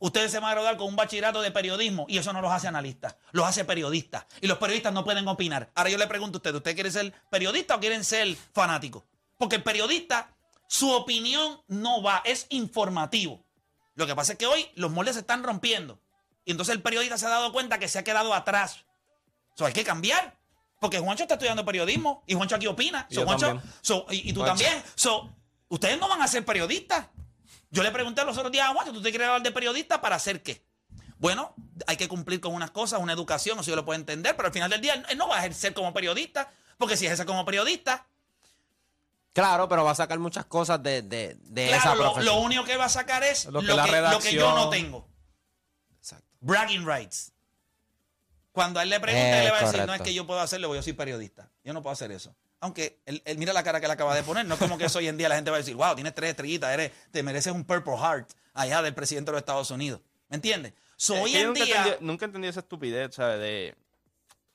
Ustedes 0.00 0.30
se 0.32 0.38
van 0.40 0.50
a 0.50 0.54
graduar 0.54 0.76
con 0.76 0.88
un 0.88 0.96
bachillerato 0.96 1.40
de 1.42 1.50
periodismo 1.50 2.06
y 2.08 2.18
eso 2.18 2.32
no 2.32 2.40
los 2.40 2.52
hace 2.52 2.68
analistas, 2.68 3.16
los 3.32 3.46
hace 3.46 3.64
periodistas. 3.64 4.26
Y 4.40 4.46
los 4.46 4.58
periodistas 4.58 4.92
no 4.92 5.04
pueden 5.04 5.26
opinar. 5.28 5.70
Ahora 5.74 5.90
yo 5.90 5.98
le 5.98 6.06
pregunto 6.06 6.36
a 6.36 6.38
ustedes, 6.38 6.56
¿ustedes 6.56 6.74
quieren 6.74 6.92
ser 6.92 7.12
periodistas 7.30 7.76
o 7.76 7.80
quieren 7.80 8.04
ser 8.04 8.36
fanáticos? 8.52 9.02
Porque 9.38 9.56
el 9.56 9.62
periodista, 9.62 10.34
su 10.68 10.90
opinión 10.92 11.60
no 11.68 12.02
va, 12.02 12.22
es 12.24 12.46
informativo. 12.50 13.44
Lo 13.94 14.06
que 14.06 14.14
pasa 14.14 14.32
es 14.32 14.38
que 14.38 14.46
hoy 14.46 14.68
los 14.74 14.90
moldes 14.90 15.14
se 15.14 15.20
están 15.20 15.42
rompiendo. 15.42 16.00
Y 16.44 16.50
entonces 16.50 16.74
el 16.74 16.82
periodista 16.82 17.16
se 17.16 17.26
ha 17.26 17.30
dado 17.30 17.52
cuenta 17.52 17.78
que 17.78 17.88
se 17.88 17.98
ha 17.98 18.04
quedado 18.04 18.34
atrás. 18.34 18.84
Eso 19.54 19.66
hay 19.66 19.72
que 19.72 19.84
cambiar. 19.84 20.36
Porque 20.80 20.98
Juancho 20.98 21.22
está 21.22 21.34
estudiando 21.34 21.64
periodismo 21.64 22.22
y 22.26 22.34
Juancho 22.34 22.56
aquí 22.56 22.66
opina. 22.66 23.06
So, 23.10 23.24
Juancho- 23.24 23.62
so, 23.80 24.06
y, 24.10 24.30
y 24.30 24.32
tú 24.32 24.40
Juancho. 24.40 24.62
también. 24.64 24.82
So, 24.96 25.30
ustedes 25.68 25.98
no 25.98 26.08
van 26.08 26.20
a 26.20 26.28
ser 26.28 26.44
periodistas. 26.44 27.06
Yo 27.74 27.82
le 27.82 27.90
pregunté 27.90 28.24
los 28.24 28.36
otros 28.38 28.52
días 28.52 28.68
a 28.68 28.72
Juancho, 28.72 28.92
¿tú 28.92 29.02
te 29.02 29.10
quieres 29.10 29.26
hablar 29.26 29.42
de 29.42 29.50
periodista 29.50 30.00
para 30.00 30.14
hacer 30.14 30.44
qué? 30.44 30.64
Bueno, 31.18 31.54
hay 31.88 31.96
que 31.96 32.06
cumplir 32.06 32.40
con 32.40 32.54
unas 32.54 32.70
cosas, 32.70 33.00
una 33.00 33.12
educación, 33.12 33.58
eso 33.58 33.68
yo 33.70 33.74
lo 33.76 33.84
puedo 33.84 33.98
entender, 33.98 34.36
pero 34.36 34.46
al 34.46 34.52
final 34.52 34.70
del 34.70 34.80
día 34.80 34.94
él 35.08 35.18
no 35.18 35.26
va 35.26 35.36
a 35.36 35.38
ejercer 35.40 35.74
como 35.74 35.92
periodista, 35.92 36.52
porque 36.78 36.96
si 36.96 37.06
ejerce 37.06 37.26
como 37.26 37.44
periodista, 37.44 38.06
Claro, 39.32 39.68
pero 39.68 39.82
va 39.82 39.90
a 39.90 39.94
sacar 39.96 40.20
muchas 40.20 40.44
cosas 40.44 40.80
de, 40.80 41.02
de, 41.02 41.36
de 41.40 41.70
esa 41.70 41.80
claro, 41.82 41.96
lo, 41.96 42.02
profesión. 42.12 42.36
lo 42.36 42.40
único 42.42 42.62
que 42.64 42.76
va 42.76 42.84
a 42.84 42.88
sacar 42.88 43.24
es 43.24 43.46
Lo 43.46 43.60
lo 43.60 43.60
que 43.62 43.66
lo 43.66 44.20
yo 44.30 44.54
no 44.54 44.70
tengo. 44.70 45.08
Exacto. 45.98 46.28
Bragging 46.40 46.86
rights. 46.86 47.32
Cuando 48.52 48.78
a 48.78 48.84
él 48.84 48.90
le 48.90 49.00
pregunte, 49.00 49.28
Eh, 49.28 49.38
él 49.40 49.44
le 49.46 49.50
va 49.50 49.58
a 49.58 49.62
decir, 49.62 49.84
no 49.84 49.92
es 49.92 50.02
que 50.02 50.14
yo 50.14 50.24
puedo 50.24 50.38
hacerlo, 50.38 50.72
yo 50.72 50.82
soy 50.84 50.92
periodista. 50.92 51.50
Yo 51.64 51.72
no 51.72 51.82
puedo 51.82 51.92
hacer 51.92 52.12
eso. 52.12 52.32
Aunque 52.64 52.98
él, 53.04 53.20
él 53.26 53.36
mira 53.36 53.52
la 53.52 53.62
cara 53.62 53.78
que 53.78 53.86
le 53.86 53.92
acaba 53.92 54.14
de 54.14 54.22
poner, 54.22 54.46
no 54.46 54.54
es 54.54 54.58
como 54.60 54.78
que 54.78 54.86
eso 54.86 54.98
hoy 54.98 55.06
en 55.06 55.18
día 55.18 55.28
la 55.28 55.34
gente 55.34 55.50
va 55.50 55.58
a 55.58 55.60
decir, 55.60 55.74
wow, 55.76 55.94
tienes 55.94 56.14
tres 56.14 56.30
estrellitas, 56.30 56.72
eres, 56.72 56.92
te 57.10 57.22
mereces 57.22 57.52
un 57.52 57.62
Purple 57.64 57.94
Heart 57.98 58.30
allá 58.54 58.80
del 58.80 58.94
presidente 58.94 59.30
de 59.30 59.32
los 59.32 59.40
Estados 59.40 59.70
Unidos. 59.70 60.00
¿Me 60.30 60.36
entiendes? 60.36 60.72
So, 60.96 61.20
hoy 61.20 61.36
en 61.36 61.48
nunca, 61.48 61.62
día 61.62 61.76
entendí, 61.84 62.06
nunca 62.06 62.24
entendí 62.24 62.48
esa 62.48 62.60
estupidez, 62.60 63.14
¿sabes? 63.14 63.38
De. 63.38 63.76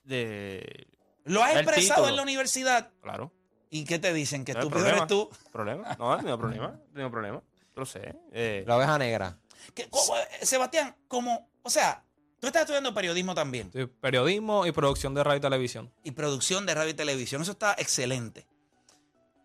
De. 0.02 0.88
lo 1.24 1.42
has 1.44 1.52
expresado 1.56 1.82
título. 2.02 2.08
en 2.08 2.16
la 2.16 2.22
universidad. 2.22 2.90
Claro. 3.00 3.32
¿Y 3.70 3.84
qué 3.84 4.00
te 4.00 4.12
dicen? 4.12 4.44
Que 4.44 4.54
No 4.54 4.58
estúpido 4.60 4.80
problema. 4.80 4.96
eres 5.04 5.08
tú. 5.08 5.30
¿Problema? 5.52 5.96
No, 5.96 6.16
no 6.16 6.22
tengo 6.24 6.38
problema. 6.38 6.68
No 6.68 6.94
tengo 6.94 7.10
problema. 7.12 7.42
Lo 7.76 7.86
sé. 7.86 8.16
Eh, 8.32 8.64
La 8.66 8.76
oveja 8.76 8.98
negra. 8.98 9.38
Que- 9.74 9.88
como- 9.88 10.14
Sebastián, 10.42 10.96
como, 11.06 11.48
o 11.62 11.70
sea, 11.70 12.02
tú 12.40 12.46
estás 12.46 12.62
estudiando 12.62 12.92
periodismo 12.92 13.34
también. 13.34 13.70
Sí, 13.72 13.86
periodismo 13.86 14.66
y 14.66 14.72
producción 14.72 15.14
de 15.14 15.22
radio 15.22 15.38
y 15.38 15.40
televisión. 15.40 15.92
y 16.02 16.10
producción 16.10 16.66
de 16.66 16.74
radio 16.74 16.90
y 16.90 16.94
televisión. 16.94 17.42
Eso 17.42 17.52
está 17.52 17.74
excelente. 17.78 18.46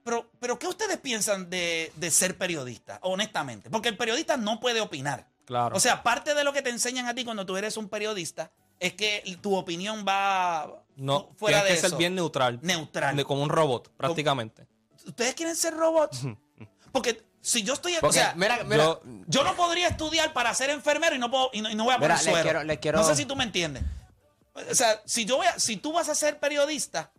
Pero, 0.03 0.29
pero 0.39 0.59
¿qué 0.59 0.67
ustedes 0.67 0.97
piensan 0.97 1.49
de, 1.49 1.91
de 1.95 2.11
ser 2.11 2.37
periodista? 2.37 2.99
Honestamente. 3.01 3.69
Porque 3.69 3.89
el 3.89 3.97
periodista 3.97 4.37
no 4.37 4.59
puede 4.59 4.79
opinar. 4.81 5.27
Claro. 5.45 5.75
O 5.75 5.79
sea, 5.79 6.03
parte 6.03 6.33
de 6.33 6.43
lo 6.43 6.53
que 6.53 6.61
te 6.61 6.69
enseñan 6.69 7.07
a 7.07 7.13
ti 7.15 7.23
cuando 7.25 7.45
tú 7.45 7.57
eres 7.57 7.77
un 7.77 7.89
periodista 7.89 8.51
es 8.79 8.93
que 8.93 9.23
tu 9.41 9.55
opinión 9.55 10.05
va 10.07 10.83
no, 10.95 11.29
fuera 11.37 11.63
de 11.63 11.69
que 11.69 11.73
eso. 11.75 11.89
ser 11.89 11.97
bien 11.97 12.15
neutral. 12.15 12.59
neutral. 12.61 13.23
como 13.25 13.43
un 13.43 13.49
robot, 13.49 13.89
prácticamente. 13.97 14.67
¿Ustedes 15.05 15.33
quieren 15.33 15.55
ser 15.55 15.73
robots? 15.75 16.21
Porque 16.91 17.21
si 17.45 17.61
yo 17.63 17.73
estoy... 17.73 17.93
Porque, 18.01 18.07
o 18.07 18.11
sea, 18.11 18.33
mira, 18.35 18.63
mira, 18.63 18.83
yo- 18.83 19.01
yo 19.27 19.43
no 19.43 19.55
podría 19.55 19.87
estudiar 19.87 20.33
para 20.33 20.53
ser 20.53 20.69
enfermero 20.71 21.15
y 21.15 21.19
no, 21.19 21.29
puedo, 21.29 21.49
y 21.53 21.61
no, 21.61 21.69
y 21.69 21.75
no 21.75 21.83
voy 21.83 21.93
a 21.93 21.97
Mira, 21.97 22.15
poner 22.15 22.23
les 22.25 22.33
suero. 22.33 22.43
quiero- 22.43 22.63
les 22.63 22.77
quiero- 22.79 22.97
No 22.99 23.03
sé 23.05 23.15
si 23.15 23.25
tú 23.25 23.35
me 23.35 23.43
entiendes. 23.43 23.83
O 24.71 24.73
sea, 24.73 25.01
si, 25.05 25.25
yo 25.25 25.37
voy 25.37 25.47
a- 25.47 25.59
si 25.59 25.77
tú 25.77 25.93
vas 25.93 26.09
a 26.09 26.15
ser 26.15 26.39
periodista, 26.39 27.11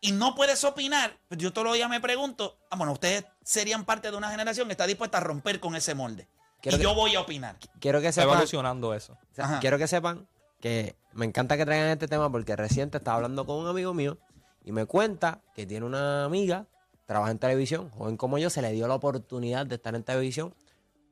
y 0.00 0.12
no 0.12 0.34
puedes 0.34 0.62
opinar, 0.64 1.16
pues 1.28 1.38
yo 1.40 1.52
todos 1.52 1.66
los 1.66 1.74
días 1.74 1.88
me 1.88 2.00
pregunto, 2.00 2.58
ah, 2.70 2.76
bueno, 2.76 2.92
ustedes 2.92 3.24
serían 3.44 3.84
parte 3.84 4.10
de 4.10 4.16
una 4.16 4.30
generación 4.30 4.66
que 4.68 4.72
está 4.72 4.86
dispuesta 4.86 5.18
a 5.18 5.20
romper 5.20 5.58
con 5.60 5.74
ese 5.74 5.94
molde. 5.94 6.28
Quiero 6.60 6.76
y 6.76 6.78
que- 6.80 6.84
yo 6.84 6.94
voy 6.94 7.14
a 7.14 7.20
opinar. 7.20 7.56
Quiero 7.80 8.00
que 8.00 8.08
Está 8.08 8.22
sepan, 8.22 8.34
evolucionando 8.34 8.94
eso. 8.94 9.12
o 9.14 9.34
sea, 9.34 9.44
Ajá. 9.44 9.60
quiero 9.60 9.78
que 9.78 9.86
sepan 9.88 10.26
que 10.60 10.96
me 11.12 11.26
encanta 11.26 11.56
que 11.56 11.64
traigan 11.64 11.88
este 11.88 12.08
tema 12.08 12.30
porque 12.30 12.56
reciente 12.56 12.98
estaba 12.98 13.16
hablando 13.16 13.46
con 13.46 13.56
un 13.56 13.68
amigo 13.68 13.94
mío 13.94 14.18
y 14.64 14.72
me 14.72 14.84
cuenta 14.86 15.40
que 15.54 15.64
tiene 15.66 15.86
una 15.86 16.24
amiga, 16.24 16.66
trabaja 17.06 17.30
en 17.30 17.38
televisión, 17.38 17.90
joven 17.90 18.16
como 18.16 18.36
yo, 18.38 18.50
se 18.50 18.60
le 18.62 18.72
dio 18.72 18.86
la 18.88 18.94
oportunidad 18.96 19.66
de 19.66 19.76
estar 19.76 19.94
en 19.94 20.02
televisión, 20.04 20.54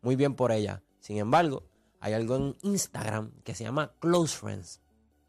muy 0.03 0.17
bien 0.17 0.35
por 0.35 0.53
ella. 0.53 0.83
Sin 1.01 1.17
embargo, 1.19 1.63
hay 2.01 2.13
algo 2.13 2.37
en 2.37 2.57
Instagram 2.63 3.31
que 3.45 3.55
se 3.55 3.65
llama 3.65 3.93
Close 4.01 4.37
Friends. 4.37 4.81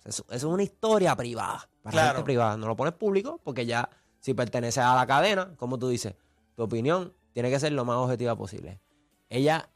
Eso, 0.03 0.23
eso 0.29 0.35
es 0.47 0.53
una 0.53 0.63
historia 0.63 1.15
privada, 1.15 1.69
para 1.81 1.91
Claro. 1.93 2.09
gente 2.17 2.23
privada. 2.25 2.57
No 2.57 2.67
lo 2.67 2.75
pones 2.75 2.93
público 2.93 3.39
porque 3.43 3.65
ya 3.65 3.89
si 4.19 4.33
pertenece 4.33 4.81
a 4.81 4.95
la 4.95 5.05
cadena, 5.07 5.55
como 5.57 5.79
tú 5.79 5.87
dices, 5.87 6.15
tu 6.55 6.63
opinión 6.63 7.13
tiene 7.33 7.49
que 7.49 7.59
ser 7.59 7.71
lo 7.71 7.85
más 7.85 7.97
objetiva 7.97 8.35
posible. 8.35 8.79
Ella 9.29 9.69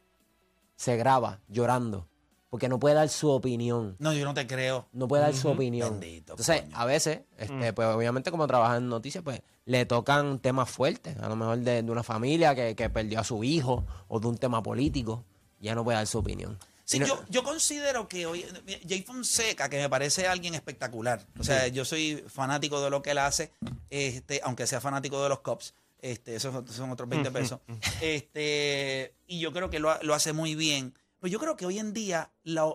se 0.75 0.95
graba 0.97 1.41
llorando 1.47 2.07
porque 2.49 2.67
no 2.69 2.79
puede 2.79 2.95
dar 2.95 3.09
su 3.09 3.29
opinión. 3.29 3.95
No, 3.99 4.11
yo 4.13 4.25
no 4.25 4.33
te 4.33 4.47
creo. 4.47 4.87
No 4.91 5.07
puede 5.07 5.23
dar 5.23 5.35
su 5.35 5.49
opinión. 5.49 5.99
Bendito, 5.99 6.33
Entonces, 6.33 6.61
coño. 6.61 6.77
a 6.77 6.85
veces, 6.85 7.21
este, 7.37 7.73
pues 7.73 7.87
obviamente 7.89 8.31
como 8.31 8.47
trabaja 8.47 8.77
en 8.77 8.87
noticias, 8.89 9.23
pues 9.23 9.41
le 9.69 9.85
tocan 9.85 10.39
temas 10.39 10.67
fuertes. 10.69 11.15
A 11.19 11.29
lo 11.29 11.35
mejor 11.35 11.59
de, 11.59 11.83
de 11.83 11.91
una 11.91 12.01
familia 12.01 12.55
que, 12.55 12.75
que 12.75 12.89
perdió 12.89 13.19
a 13.19 13.23
su 13.23 13.43
hijo 13.43 13.85
o 14.07 14.19
de 14.19 14.25
un 14.27 14.37
tema 14.37 14.63
político. 14.63 15.23
Ya 15.59 15.75
no 15.75 15.83
puede 15.83 15.97
dar 15.97 16.07
su 16.07 16.17
opinión. 16.17 16.57
Sí, 16.85 16.97
no- 16.97 17.05
yo, 17.05 17.23
yo 17.29 17.43
considero 17.43 18.07
que 18.07 18.25
hoy 18.25 18.43
Jay 18.87 19.03
Fonseca, 19.03 19.69
que 19.69 19.77
me 19.77 19.87
parece 19.89 20.27
alguien 20.27 20.55
espectacular. 20.55 21.23
O 21.37 21.43
sea, 21.43 21.67
yo 21.67 21.85
soy 21.85 22.23
fanático 22.27 22.81
de 22.81 22.89
lo 22.89 23.03
que 23.03 23.11
él 23.11 23.19
hace, 23.19 23.51
este, 23.91 24.41
aunque 24.43 24.65
sea 24.65 24.81
fanático 24.81 25.21
de 25.21 25.29
los 25.29 25.41
cops. 25.41 25.75
Este, 26.01 26.35
esos 26.35 26.51
son- 26.73 26.89
otros 26.91 27.07
20 27.09 27.29
pesos. 27.29 27.59
Este, 28.01 29.13
y 29.27 29.39
yo 29.39 29.51
creo 29.53 29.69
que 29.69 29.79
lo, 29.79 30.01
lo 30.01 30.15
hace 30.15 30.33
muy 30.33 30.55
bien. 30.55 30.95
Pero 31.19 31.31
yo 31.31 31.39
creo 31.39 31.55
que 31.57 31.65
hoy 31.67 31.77
en 31.77 31.93
día 31.93 32.31
la, 32.43 32.73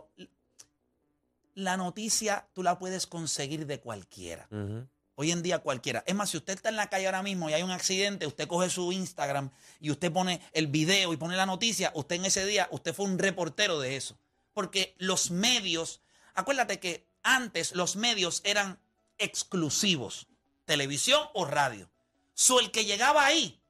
la 1.54 1.76
noticia 1.76 2.46
tú 2.52 2.62
la 2.62 2.78
puedes 2.78 3.06
conseguir 3.06 3.66
de 3.66 3.80
cualquiera. 3.80 4.46
Ujú. 4.52 4.86
Hoy 5.16 5.30
en 5.30 5.42
día 5.42 5.60
cualquiera. 5.60 6.02
Es 6.06 6.14
más, 6.14 6.30
si 6.30 6.36
usted 6.36 6.54
está 6.54 6.70
en 6.70 6.76
la 6.76 6.90
calle 6.90 7.06
ahora 7.06 7.22
mismo 7.22 7.48
y 7.48 7.52
hay 7.52 7.62
un 7.62 7.70
accidente, 7.70 8.26
usted 8.26 8.48
coge 8.48 8.68
su 8.68 8.90
Instagram 8.90 9.50
y 9.80 9.90
usted 9.90 10.10
pone 10.10 10.40
el 10.52 10.66
video 10.66 11.12
y 11.12 11.16
pone 11.16 11.36
la 11.36 11.46
noticia, 11.46 11.92
usted 11.94 12.16
en 12.16 12.24
ese 12.24 12.44
día, 12.44 12.68
usted 12.72 12.92
fue 12.92 13.06
un 13.06 13.18
reportero 13.18 13.78
de 13.78 13.94
eso. 13.94 14.18
Porque 14.52 14.94
los 14.98 15.30
medios, 15.30 16.00
acuérdate 16.34 16.80
que 16.80 17.06
antes 17.22 17.76
los 17.76 17.94
medios 17.94 18.40
eran 18.44 18.80
exclusivos, 19.18 20.26
televisión 20.64 21.20
o 21.32 21.44
radio. 21.44 21.88
So, 22.34 22.58
el 22.58 22.72
que 22.72 22.84
llegaba 22.84 23.24
ahí, 23.24 23.60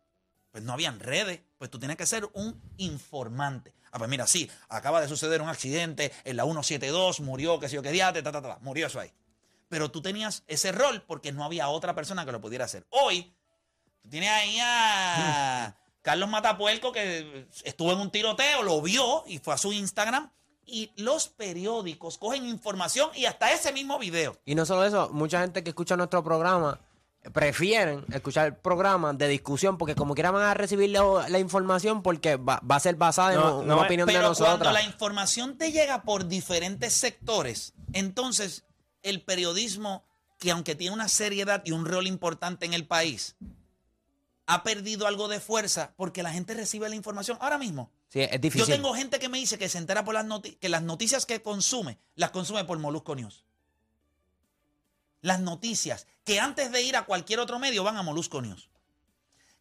pues 0.51 0.65
no 0.65 0.73
habían 0.73 0.99
redes, 0.99 1.41
pues 1.59 1.71
tú 1.71 1.79
tienes 1.79 1.99
que 1.99 2.07
ser 2.07 2.27
un 2.33 2.59
informante. 2.79 3.75
Ah, 3.93 3.99
pues 3.99 4.09
mira, 4.09 4.27
sí, 4.27 4.51
acaba 4.71 5.03
de 5.03 5.09
suceder 5.09 5.43
un 5.43 5.51
accidente 5.51 6.11
en 6.25 6.39
la 6.39 6.45
172, 6.45 7.21
murió, 7.21 7.61
qué 7.61 7.69
sé 7.69 7.75
yo, 7.75 7.83
qué 7.83 7.93
día, 7.93 8.13
ta, 8.15 8.23
ta, 8.23 8.33
ta, 8.33 8.59
murió 8.63 8.87
eso 8.87 8.99
ahí 8.99 9.13
pero 9.75 9.91
tú 9.91 10.01
tenías 10.01 10.45
ese 10.47 10.71
rol 10.71 11.03
porque 11.05 11.33
no 11.33 11.43
había 11.43 11.69
otra 11.69 11.97
persona 11.97 12.25
que 12.25 12.31
lo 12.31 12.41
pudiera 12.41 12.65
hacer. 12.65 12.87
Hoy, 12.91 13.35
tú 14.05 14.09
tienes 14.09 14.31
ahí 14.31 14.57
a 14.63 15.77
Carlos 16.03 16.29
Matapuerco 16.29 16.93
que 16.93 17.49
estuvo 17.65 17.91
en 17.91 17.99
un 17.99 18.09
tiroteo, 18.13 18.63
lo 18.63 18.81
vio 18.81 19.25
y 19.27 19.41
fue 19.41 19.53
a 19.53 19.59
su 19.59 19.73
Instagram. 19.73 20.31
Y 20.65 20.93
los 20.95 21.27
periódicos 21.27 22.19
cogen 22.19 22.47
información 22.47 23.11
y 23.17 23.25
hasta 23.25 23.51
ese 23.51 23.73
mismo 23.73 23.99
video. 23.99 24.39
Y 24.45 24.55
no 24.55 24.65
solo 24.65 24.85
eso, 24.85 25.11
mucha 25.13 25.41
gente 25.41 25.65
que 25.65 25.71
escucha 25.71 25.97
nuestro 25.97 26.23
programa 26.23 26.79
prefieren 27.33 28.05
escuchar 28.13 28.61
programas 28.61 29.19
de 29.19 29.27
discusión 29.27 29.77
porque 29.77 29.97
como 29.97 30.15
quiera 30.15 30.31
van 30.31 30.45
a 30.45 30.55
recibir 30.55 30.91
la, 30.91 31.29
la 31.29 31.39
información 31.41 32.01
porque 32.01 32.37
va, 32.37 32.61
va 32.71 32.77
a 32.77 32.81
ser 32.81 32.95
basada 32.95 33.35
en 33.35 33.41
No, 33.41 33.59
una 33.59 33.75
no, 33.75 33.81
opinión 33.83 34.07
de 34.07 34.13
Pero 34.15 34.29
cuando 34.29 34.47
nosotros. 34.47 34.73
la 34.73 34.83
información 34.83 35.59
te 35.59 35.73
llega 35.73 36.03
por 36.05 36.29
diferentes 36.29 36.93
sectores, 36.93 37.73
entonces 37.93 38.65
el 39.05 39.23
periodismo, 39.23 40.05
que 40.41 40.51
aunque 40.51 40.75
tiene 40.75 40.93
una 40.95 41.09
seriedad 41.09 41.63
y 41.65 41.71
un 41.71 41.85
rol 41.87 42.07
importante 42.09 42.67
en 42.67 42.75
el 42.75 42.87
país, 42.87 43.37
ha 44.47 44.63
perdido 44.63 45.07
algo 45.07 45.29
de 45.29 45.41
fuerza 45.41 45.95
porque 45.97 46.23
la 46.23 46.33
gente 46.33 46.53
recibe 46.55 46.89
la 46.89 46.97
información 46.97 47.39
ahora 47.41 47.57
mismo. 47.59 47.91
Sí, 48.09 48.21
es 48.21 48.31
Yo 48.33 48.39
difícil. 48.39 48.75
tengo 48.75 48.93
gente 48.95 49.19
que 49.19 49.29
me 49.29 49.39
dice 49.39 49.59
que 49.59 49.69
se 49.69 49.79
entera 49.79 50.05
por 50.05 50.15
las 50.15 50.25
noticias, 50.27 50.59
que 50.61 50.69
las 50.69 50.83
noticias 50.83 51.25
que 51.27 51.41
consume, 51.43 51.99
las 52.15 52.31
consume 52.31 52.65
por 52.65 52.79
Molusco 52.79 53.15
News. 53.15 53.45
Las 55.21 55.41
noticias 55.41 56.07
que 56.25 56.41
antes 56.41 56.71
de 56.73 56.83
ir 56.83 56.97
a 56.97 57.07
cualquier 57.07 57.41
otro 57.41 57.59
medio 57.59 57.83
van 57.85 57.97
a 57.97 58.03
Molusco 58.03 58.43
News. 58.43 58.69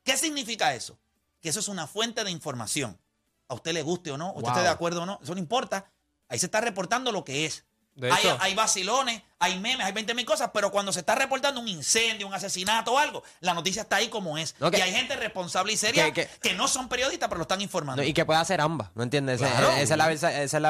¿Qué 0.04 0.18
significa 0.18 0.76
eso? 0.76 1.00
Que 1.42 1.50
eso 1.50 1.60
es 1.62 1.68
una 1.70 1.88
fuente 1.88 2.24
de 2.24 2.32
información. 2.32 3.00
A 3.48 3.54
usted 3.56 3.72
le 3.74 3.82
guste 3.82 4.12
o 4.12 4.18
no, 4.18 4.30
usted 4.32 4.42
Wow. 4.42 4.52
esté 4.52 4.62
de 4.64 4.68
acuerdo 4.70 5.04
o 5.04 5.06
no, 5.06 5.20
eso 5.24 5.34
no 5.34 5.40
importa. 5.40 5.92
Ahí 6.28 6.40
se 6.40 6.48
está 6.48 6.60
reportando 6.62 7.12
lo 7.12 7.24
que 7.24 7.46
es. 7.46 7.66
De 7.96 8.12
hay, 8.12 8.20
hecho- 8.26 8.38
hay 8.40 8.56
vacilones, 8.56 9.22
hay 9.38 9.60
memes, 9.60 9.86
hay 9.86 9.92
20 9.94 10.16
mil 10.16 10.26
cosas, 10.26 10.50
pero 10.54 10.72
cuando 10.72 10.92
se 10.92 11.02
está 11.02 11.14
reportando 11.14 11.60
un 11.62 11.68
incendio, 11.68 12.26
un 12.26 12.34
asesinato 12.34 12.94
o 12.94 12.98
algo, 12.98 13.24
la 13.40 13.54
noticia 13.54 13.84
está 13.84 13.98
ahí 13.98 14.08
como 14.10 14.38
es. 14.38 14.56
No, 14.60 14.72
que- 14.72 14.80
y 14.80 14.82
hay 14.82 14.92
gente 14.92 15.16
responsable 15.16 15.74
y 15.74 15.78
seria 15.78 16.12
que- 16.12 16.28
no 16.56 16.68
son 16.68 16.90
periodistas, 16.90 17.30
pero 17.30 17.38
lo 17.38 17.44
están 17.44 17.62
informando. 17.62 18.02
No, 18.02 18.08
y 18.08 18.14
que 18.14 18.26
puede 18.26 18.40
hacer 18.40 18.62
ambas, 18.62 18.90
¿no 18.96 19.04
entiendes? 19.04 19.40
Ese- 19.42 19.50
Claro. 19.52 19.70
Esa, 19.74 19.82
es 19.94 19.98
la, 19.98 20.08
versa- 20.08 20.42
esa 20.42 20.58
es 20.58 20.62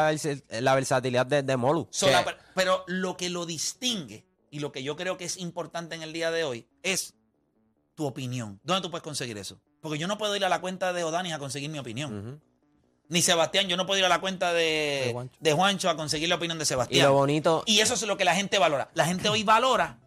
la, 0.51 0.61
la 0.61 0.75
versatilidad 0.75 1.25
de, 1.25 1.43
de 1.43 1.55
Molu. 1.57 1.87
So, 1.91 2.07
que- 2.07 2.11
la- 2.11 2.37
pero 2.55 2.83
lo 2.87 3.15
que 3.15 3.29
lo 3.29 3.45
distingue 3.45 4.25
y 4.51 4.59
lo 4.59 4.71
que 4.71 4.83
yo 4.83 4.95
creo 4.97 5.17
que 5.17 5.23
es 5.25 5.37
importante 5.37 5.95
en 5.95 6.03
el 6.03 6.11
día 6.11 6.29
de 6.29 6.43
hoy 6.43 6.67
es 6.83 7.13
tu 7.95 8.05
opinión. 8.05 8.59
¿Dónde 8.63 8.81
tú 8.81 8.91
puedes 8.91 9.03
conseguir 9.03 9.37
eso? 9.37 9.59
Porque 9.81 9.97
yo 9.99 10.07
no 10.07 10.17
puedo 10.17 10.35
ir 10.35 10.43
a 10.43 10.49
la 10.49 10.59
cuenta 10.61 10.93
de 10.93 11.03
Odanis 11.03 11.33
a 11.33 11.39
conseguir 11.39 11.69
mi 11.69 11.79
opinión. 11.79 12.17
Ujú. 12.17 12.39
Ni 13.09 13.21
Sebastián, 13.21 13.67
yo 13.67 13.77
no 13.77 13.85
puedo 13.85 13.99
ir 13.99 14.05
a 14.05 14.09
la 14.09 14.19
cuenta 14.21 14.53
de, 14.53 15.03
De 15.07 15.11
Juancho. 15.13 15.37
de 15.39 15.53
Juancho 15.53 15.89
a 15.89 15.95
conseguir 15.95 16.29
la 16.29 16.35
opinión 16.35 16.57
de 16.57 16.63
Y 16.63 16.67
Sebastián. 16.67 17.05
lo 17.07 17.13
bonito, 17.13 17.63
Y 17.65 17.79
eso 17.79 17.93
es 17.93 18.01
lo 18.03 18.17
que 18.17 18.25
la 18.25 18.35
gente 18.35 18.57
valora. 18.57 18.89
La 18.93 19.05
gente 19.05 19.29
hoy 19.29 19.43
valora 19.43 19.99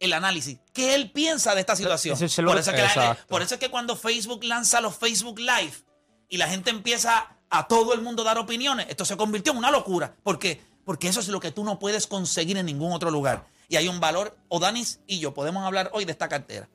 el 0.00 0.12
análisis. 0.12 0.58
¿Qué 0.72 0.94
él 0.94 1.10
piensa 1.10 1.54
de 1.54 1.60
esta 1.60 1.76
situación? 1.76 2.14
Es 2.14 2.36
por, 2.36 2.58
eso 2.58 2.70
es 2.70 2.76
que 2.76 2.82
la 3.00 3.18
por 3.28 3.42
eso 3.42 3.54
es 3.54 3.60
que 3.60 3.70
cuando 3.70 3.96
Facebook 3.96 4.44
lanza 4.44 4.80
los 4.80 4.96
Facebook 4.96 5.38
Live 5.38 5.72
y 6.28 6.38
la 6.38 6.48
gente 6.48 6.70
empieza 6.70 7.36
a 7.50 7.68
todo 7.68 7.92
el 7.94 8.00
mundo 8.00 8.24
dar 8.24 8.38
opiniones, 8.38 8.86
esto 8.88 9.04
se 9.04 9.16
convirtió 9.16 9.52
en 9.52 9.58
una 9.58 9.70
locura. 9.70 10.14
¿Por 10.22 10.38
qué? 10.38 10.60
Porque 10.84 11.08
eso 11.08 11.20
es 11.20 11.28
lo 11.28 11.38
que 11.40 11.50
tú 11.50 11.64
no 11.64 11.78
puedes 11.78 12.06
conseguir 12.06 12.56
en 12.56 12.66
ningún 12.66 12.92
otro 12.92 13.10
lugar. 13.10 13.46
Y 13.68 13.76
hay 13.76 13.88
un 13.88 14.00
valor. 14.00 14.36
Odanis 14.48 15.00
y 15.06 15.18
yo 15.20 15.34
podemos 15.34 15.64
hablar 15.64 15.90
hoy 15.92 16.04
de 16.04 16.12
esta 16.12 16.28
cartera. 16.28 16.68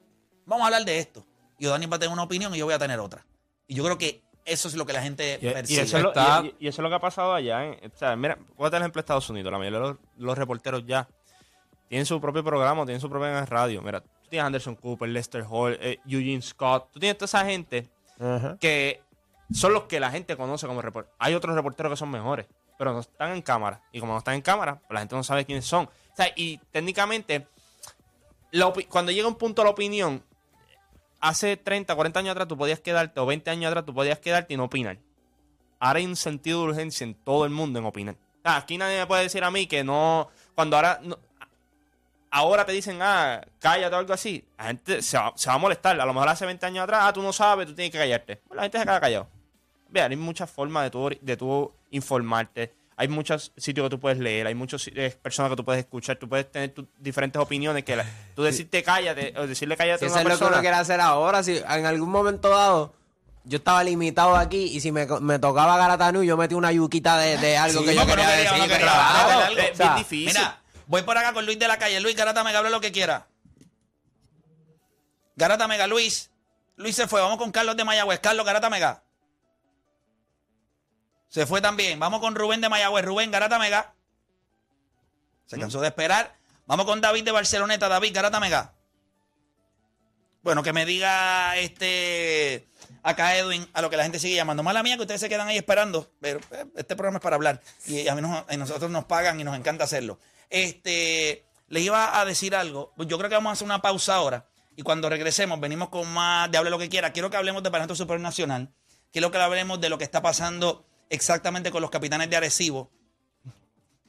Vamos 0.45 0.63
a 0.63 0.67
hablar 0.67 0.85
de 0.85 0.99
esto. 0.99 1.25
Y 1.57 1.65
Odanis 1.65 1.91
va 1.91 1.95
a 1.95 1.99
tener 1.99 2.13
una 2.13 2.23
opinión 2.23 2.53
y 2.53 2.59
yo 2.59 2.65
voy 2.65 2.75
a 2.75 2.79
tener 2.79 2.99
otra. 2.99 3.25
Y 3.67 3.73
yo 3.75 3.83
creo 3.83 3.97
que 3.97 4.23
eso 4.45 4.67
es 4.67 4.75
lo 4.75 4.85
que 4.85 4.93
la 4.93 5.01
gente 5.01 5.39
Y, 5.41 5.47
y 5.47 5.51
percibe. 5.51 5.81
eso 5.81 5.99
lo, 5.99 6.13
y- 6.43 6.55
y 6.59 6.67
eso 6.67 6.81
es 6.81 6.83
lo 6.83 6.89
que 6.89 6.95
ha 6.95 6.99
pasado 6.99 7.33
allá. 7.33 7.65
en- 7.65 7.91
o 7.93 7.97
sea, 7.97 8.15
mira, 8.15 8.37
voy 8.55 8.67
a 8.67 8.69
dar 8.69 8.79
el 8.79 8.83
ejemplo 8.83 8.99
de 9.01 9.03
Estados 9.05 9.29
Unidos. 9.29 9.51
La 9.51 9.57
mayoría 9.57 9.79
de 9.79 9.85
los, 9.87 9.97
los 10.17 10.37
reporteros 10.37 10.85
ya 10.85 11.07
tienen 11.89 12.05
su 12.05 12.19
propio 12.21 12.43
programa, 12.43 12.85
tienen 12.85 13.01
su 13.01 13.09
propia 13.09 13.45
radio. 13.45 13.81
Mira, 13.81 14.01
tú 14.01 14.09
tienes 14.29 14.45
Anderson 14.45 14.75
Cooper, 14.75 15.09
Lester 15.09 15.45
Hall, 15.49 15.77
eh, 15.81 15.99
Eugene 16.07 16.41
Scott. 16.41 16.89
Tú 16.93 16.99
tienes 16.99 17.17
toda 17.17 17.25
esa 17.25 17.45
gente 17.45 17.89
que 18.59 19.01
son 19.51 19.73
los 19.73 19.83
que 19.83 19.99
la 19.99 20.09
gente 20.11 20.35
conoce 20.37 20.65
como 20.67 20.81
reporteros. 20.81 21.15
Hay 21.19 21.33
otros 21.33 21.53
reporteros 21.55 21.91
que 21.91 21.97
son 21.97 22.09
mejores, 22.09 22.47
pero 22.77 22.93
no 22.93 22.99
están 23.01 23.31
en 23.33 23.41
cámara. 23.41 23.81
Y 23.91 23.99
como 23.99 24.13
no 24.13 24.19
están 24.19 24.35
en 24.35 24.41
cámara, 24.41 24.75
pues 24.75 24.91
la 24.91 24.99
gente 24.99 25.15
no 25.15 25.23
sabe 25.23 25.45
quiénes 25.45 25.65
son. 25.65 25.85
O 25.85 26.15
sea, 26.15 26.27
y 26.35 26.57
técnicamente, 26.71 27.47
la 28.51 28.71
cuando 28.89 29.11
llega 29.11 29.27
un 29.27 29.35
punto 29.35 29.61
a 29.61 29.65
la 29.65 29.71
opinión, 29.71 30.23
hace 31.25 31.57
30, 31.57 31.95
40 31.95 32.19
años 32.19 32.31
atrás 32.31 32.47
tú 32.47 32.57
podías 32.57 32.79
quedarte, 32.79 33.19
o 33.19 33.25
20 33.25 33.49
años 33.49 33.69
atrás 33.69 33.85
tú 33.85 33.93
podías 33.93 34.19
quedarte 34.19 34.53
y 34.53 34.57
no 34.57 34.65
opinar. 34.65 34.97
Ahora 35.79 35.99
hay 35.99 36.05
un 36.05 36.15
sentido 36.15 36.61
de 36.61 36.69
urgencia 36.69 37.03
en 37.03 37.15
todo 37.15 37.45
el 37.45 37.51
mundo 37.51 37.79
en 37.79 37.85
opinar. 37.85 38.15
Aquí 38.43 38.77
nadie 38.77 38.99
me 38.99 39.07
puede 39.07 39.23
decir 39.23 39.43
a 39.43 39.49
mí 39.49 39.65
que 39.65 39.83
no. 39.83 40.29
Cuando 40.53 40.75
ahora. 40.75 41.01
ahora 42.29 42.65
te 42.65 42.71
dicen, 42.73 42.99
ah, 43.01 43.41
cállate 43.59 43.95
o 43.95 43.99
algo 43.99 44.13
así. 44.13 44.45
La 44.57 44.65
gente 44.65 45.01
se 45.01 45.17
va, 45.17 45.33
se 45.35 45.49
va 45.49 45.55
a 45.55 45.57
molestar. 45.57 45.99
A 45.99 46.05
lo 46.05 46.13
mejor 46.13 46.29
hace 46.29 46.45
20 46.45 46.63
años 46.65 46.83
atrás, 46.83 47.01
ah, 47.03 47.13
tú 47.13 47.23
no 47.23 47.33
sabes, 47.33 47.65
tú 47.67 47.73
tienes 47.73 47.91
que 47.91 47.97
callarte. 47.97 48.37
Pues 48.47 48.55
la 48.55 48.63
gente 48.63 48.77
se 48.77 48.85
queda 48.85 49.01
callado. 49.01 49.27
Vean, 49.89 50.11
hay 50.11 50.17
muchas 50.17 50.49
formas 50.49 50.83
de 50.83 50.89
tú, 50.91 51.09
de 51.19 51.37
tú 51.37 51.71
informarte. 51.89 52.71
Hay 52.97 53.07
muchos 53.09 53.51
sitios 53.57 53.85
que 53.85 53.89
tú 53.89 53.99
puedes 53.99 54.19
leer, 54.19 54.47
hay 54.47 54.55
muchas 54.55 54.89
personas 55.21 55.49
que 55.51 55.57
tú 55.57 55.65
puedes 55.65 55.79
escuchar, 55.83 56.15
tú 56.17 56.29
puedes 56.29 56.49
tener 56.49 56.69
tus 56.73 56.85
diferentes 56.97 57.41
opiniones. 57.41 57.83
que 57.83 57.95
la- 57.97 58.05
Tú 58.35 58.43
decirte 58.43 58.83
cállate 58.83 59.33
o 59.37 59.45
decirle 59.47 59.75
cállate 59.75 59.99
Si 59.99 60.05
a 60.05 60.07
eso 60.07 60.15
una 60.15 60.21
es 60.33 60.39
lo 60.39 60.47
que 60.47 60.53
uno 60.53 60.61
quiere 60.61 60.77
hacer 60.77 61.01
ahora, 61.01 61.43
si 61.43 61.57
en 61.57 61.85
algún 61.85 62.09
momento 62.09 62.49
dado 62.49 62.93
yo 63.43 63.57
estaba 63.57 63.83
limitado 63.83 64.35
aquí 64.37 64.63
y 64.63 64.79
si 64.79 64.91
me, 64.91 65.05
me 65.19 65.37
tocaba 65.39 65.77
Garatanu, 65.77 66.23
yo 66.23 66.35
metí 66.37 66.55
una 66.55 66.71
yuquita 66.71 67.17
de, 67.17 67.37
de 67.37 67.57
algo 67.57 67.81
Sí, 67.81 67.85
que 67.87 67.95
yo 67.95 68.05
quería 68.05 68.23
no 68.25 68.31
quería, 68.31 68.51
decir. 68.51 68.57
no 68.59 68.67
quería, 68.67 69.45
algo. 69.45 69.59
Es 69.59 69.71
O 69.71 69.75
sea, 69.75 69.85
bien 69.87 69.97
difícil. 69.97 70.25
Mira, 70.27 70.61
voy 70.87 71.01
por 71.03 71.17
acá 71.17 71.33
con 71.33 71.45
Luis 71.45 71.59
de 71.59 71.67
la 71.67 71.77
calle. 71.77 71.99
Luis 71.99 72.15
Garata 72.15 72.43
Mega, 72.43 72.59
hable 72.59 72.69
lo 72.71 72.79
que 72.81 72.91
quiera. 72.91 73.27
Garata 75.35 75.67
Mega, 75.67 75.85
Luis. 75.87 76.31
Luis 76.77 76.95
se 76.95 77.07
fue. 77.07 77.21
Vamos 77.21 77.37
con 77.37 77.51
Carlos 77.51 77.75
de 77.77 77.83
Mayagüez. 77.83 78.19
Carlos, 78.19 78.45
Garata 78.45 78.69
Mega. 78.69 79.03
Se 81.35 81.45
fue 81.45 81.59
también. 81.59 81.99
Vamos 81.99 82.21
con 82.21 82.33
Rubén 82.33 82.61
de 82.61 82.69
Mayagüez. 82.69 83.03
Rubén, 83.03 83.29
Garata 83.29 83.59
Mega. 83.59 83.93
Se 85.45 85.59
cansó 85.59 85.81
de 85.81 85.89
esperar. 85.89 86.33
Vamos 86.65 86.85
con 86.85 87.01
David 87.01 87.25
de 87.25 87.31
Barceloneta. 87.33 87.89
David, 87.89 88.15
Garata 88.15 88.39
Mega. 88.39 88.73
Bueno, 90.43 90.63
que 90.63 90.71
me 90.71 90.85
diga 90.85 91.57
este 91.57 92.69
acá 93.03 93.35
Edwin 93.35 93.67
a 93.73 93.81
lo 93.81 93.89
que 93.89 93.97
la 93.97 94.03
gente 94.03 94.17
sigue 94.17 94.35
llamando. 94.35 94.63
Mala 94.63 94.81
mía 94.81 94.95
que 94.95 95.01
ustedes 95.01 95.19
se 95.19 95.27
quedan 95.27 95.49
ahí 95.49 95.57
esperando, 95.57 96.09
pero 96.21 96.39
eh, 96.51 96.67
este 96.77 96.95
programa 96.95 97.17
es 97.17 97.21
para 97.21 97.35
hablar 97.35 97.61
y 97.85 98.07
a 98.07 98.15
mí 98.15 98.21
nos- 98.21 98.45
a 98.47 98.55
nosotros 98.55 98.89
nos 98.89 99.03
pagan 99.03 99.37
y 99.37 99.43
nos 99.43 99.57
encanta 99.57 99.83
hacerlo. 99.83 100.17
Este, 100.49 101.43
les 101.67 101.83
iba 101.83 102.17
a 102.17 102.23
decir 102.23 102.55
algo. 102.55 102.93
Yo 102.95 103.17
creo 103.17 103.29
que 103.29 103.35
vamos 103.35 103.49
a 103.49 103.53
hacer 103.53 103.65
una 103.65 103.81
pausa 103.81 104.15
ahora 104.15 104.47
y 104.77 104.83
cuando 104.83 105.09
regresemos 105.09 105.59
venimos 105.59 105.89
con 105.89 106.07
más 106.13 106.49
de 106.49 106.59
hable 106.59 106.69
lo 106.69 106.79
que 106.79 106.87
quiera. 106.87 107.11
Quiero 107.11 107.29
que 107.29 107.35
hablemos 107.35 107.61
de 107.61 107.71
Balance 107.71 107.95
Supernacional. 107.97 108.71
Quiero 109.11 109.31
que 109.31 109.37
hablemos 109.39 109.81
de 109.81 109.89
lo 109.89 109.97
que 109.97 110.05
está 110.05 110.21
pasando 110.21 110.85
exactamente 111.09 111.71
con 111.71 111.81
los 111.81 111.91
capitanes 111.91 112.29
de 112.29 112.35
Arecibo 112.35 112.91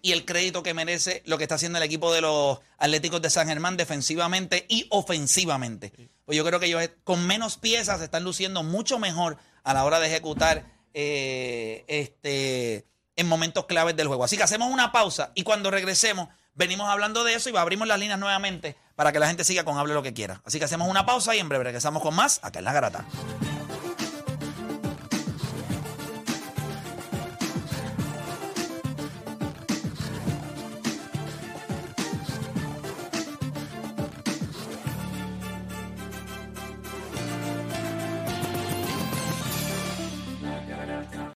y 0.02 0.12
el 0.12 0.24
crédito 0.24 0.62
que 0.62 0.74
merece 0.74 1.22
lo 1.26 1.36
que 1.36 1.44
está 1.44 1.56
haciendo 1.56 1.78
el 1.78 1.84
equipo 1.84 2.12
de 2.12 2.20
los 2.20 2.60
Atléticos 2.78 3.20
de 3.22 3.30
San 3.30 3.48
Germán 3.48 3.76
defensivamente 3.76 4.64
y 4.68 4.86
ofensivamente. 4.90 5.92
Pues 6.24 6.36
yo 6.36 6.44
creo 6.44 6.60
que 6.60 6.66
ellos 6.66 6.88
con 7.02 7.26
menos 7.26 7.56
piezas 7.56 8.00
están 8.00 8.22
luciendo 8.22 8.62
mucho 8.62 8.98
mejor 8.98 9.36
a 9.64 9.74
la 9.74 9.84
hora 9.84 9.98
de 9.98 10.06
ejecutar 10.06 10.64
eh, 10.94 11.84
este, 11.88 12.86
en 13.16 13.26
momentos 13.26 13.66
claves 13.66 13.96
del 13.96 14.06
juego. 14.06 14.24
Así 14.24 14.36
que 14.36 14.42
hacemos 14.42 14.70
una 14.70 14.92
pausa 14.92 15.32
y 15.34 15.42
cuando 15.42 15.70
regresemos 15.70 16.28
venimos 16.54 16.88
hablando 16.88 17.24
de 17.24 17.34
eso 17.34 17.50
y 17.50 17.56
abrimos 17.56 17.88
las 17.88 17.98
líneas 17.98 18.18
nuevamente 18.18 18.76
para 18.94 19.12
que 19.12 19.18
la 19.18 19.26
gente 19.26 19.44
siga 19.44 19.64
con 19.64 19.76
hable 19.76 19.94
lo 19.94 20.02
que 20.02 20.14
quiera. 20.14 20.40
Así 20.44 20.58
que 20.58 20.64
hacemos 20.66 20.88
una 20.88 21.04
pausa 21.04 21.34
y 21.34 21.38
en 21.38 21.48
breve 21.48 21.64
regresamos 21.64 22.02
con 22.02 22.14
más 22.14 22.40
acá 22.42 22.60
en 22.60 22.64
La 22.64 22.72
Garata. 22.72 23.04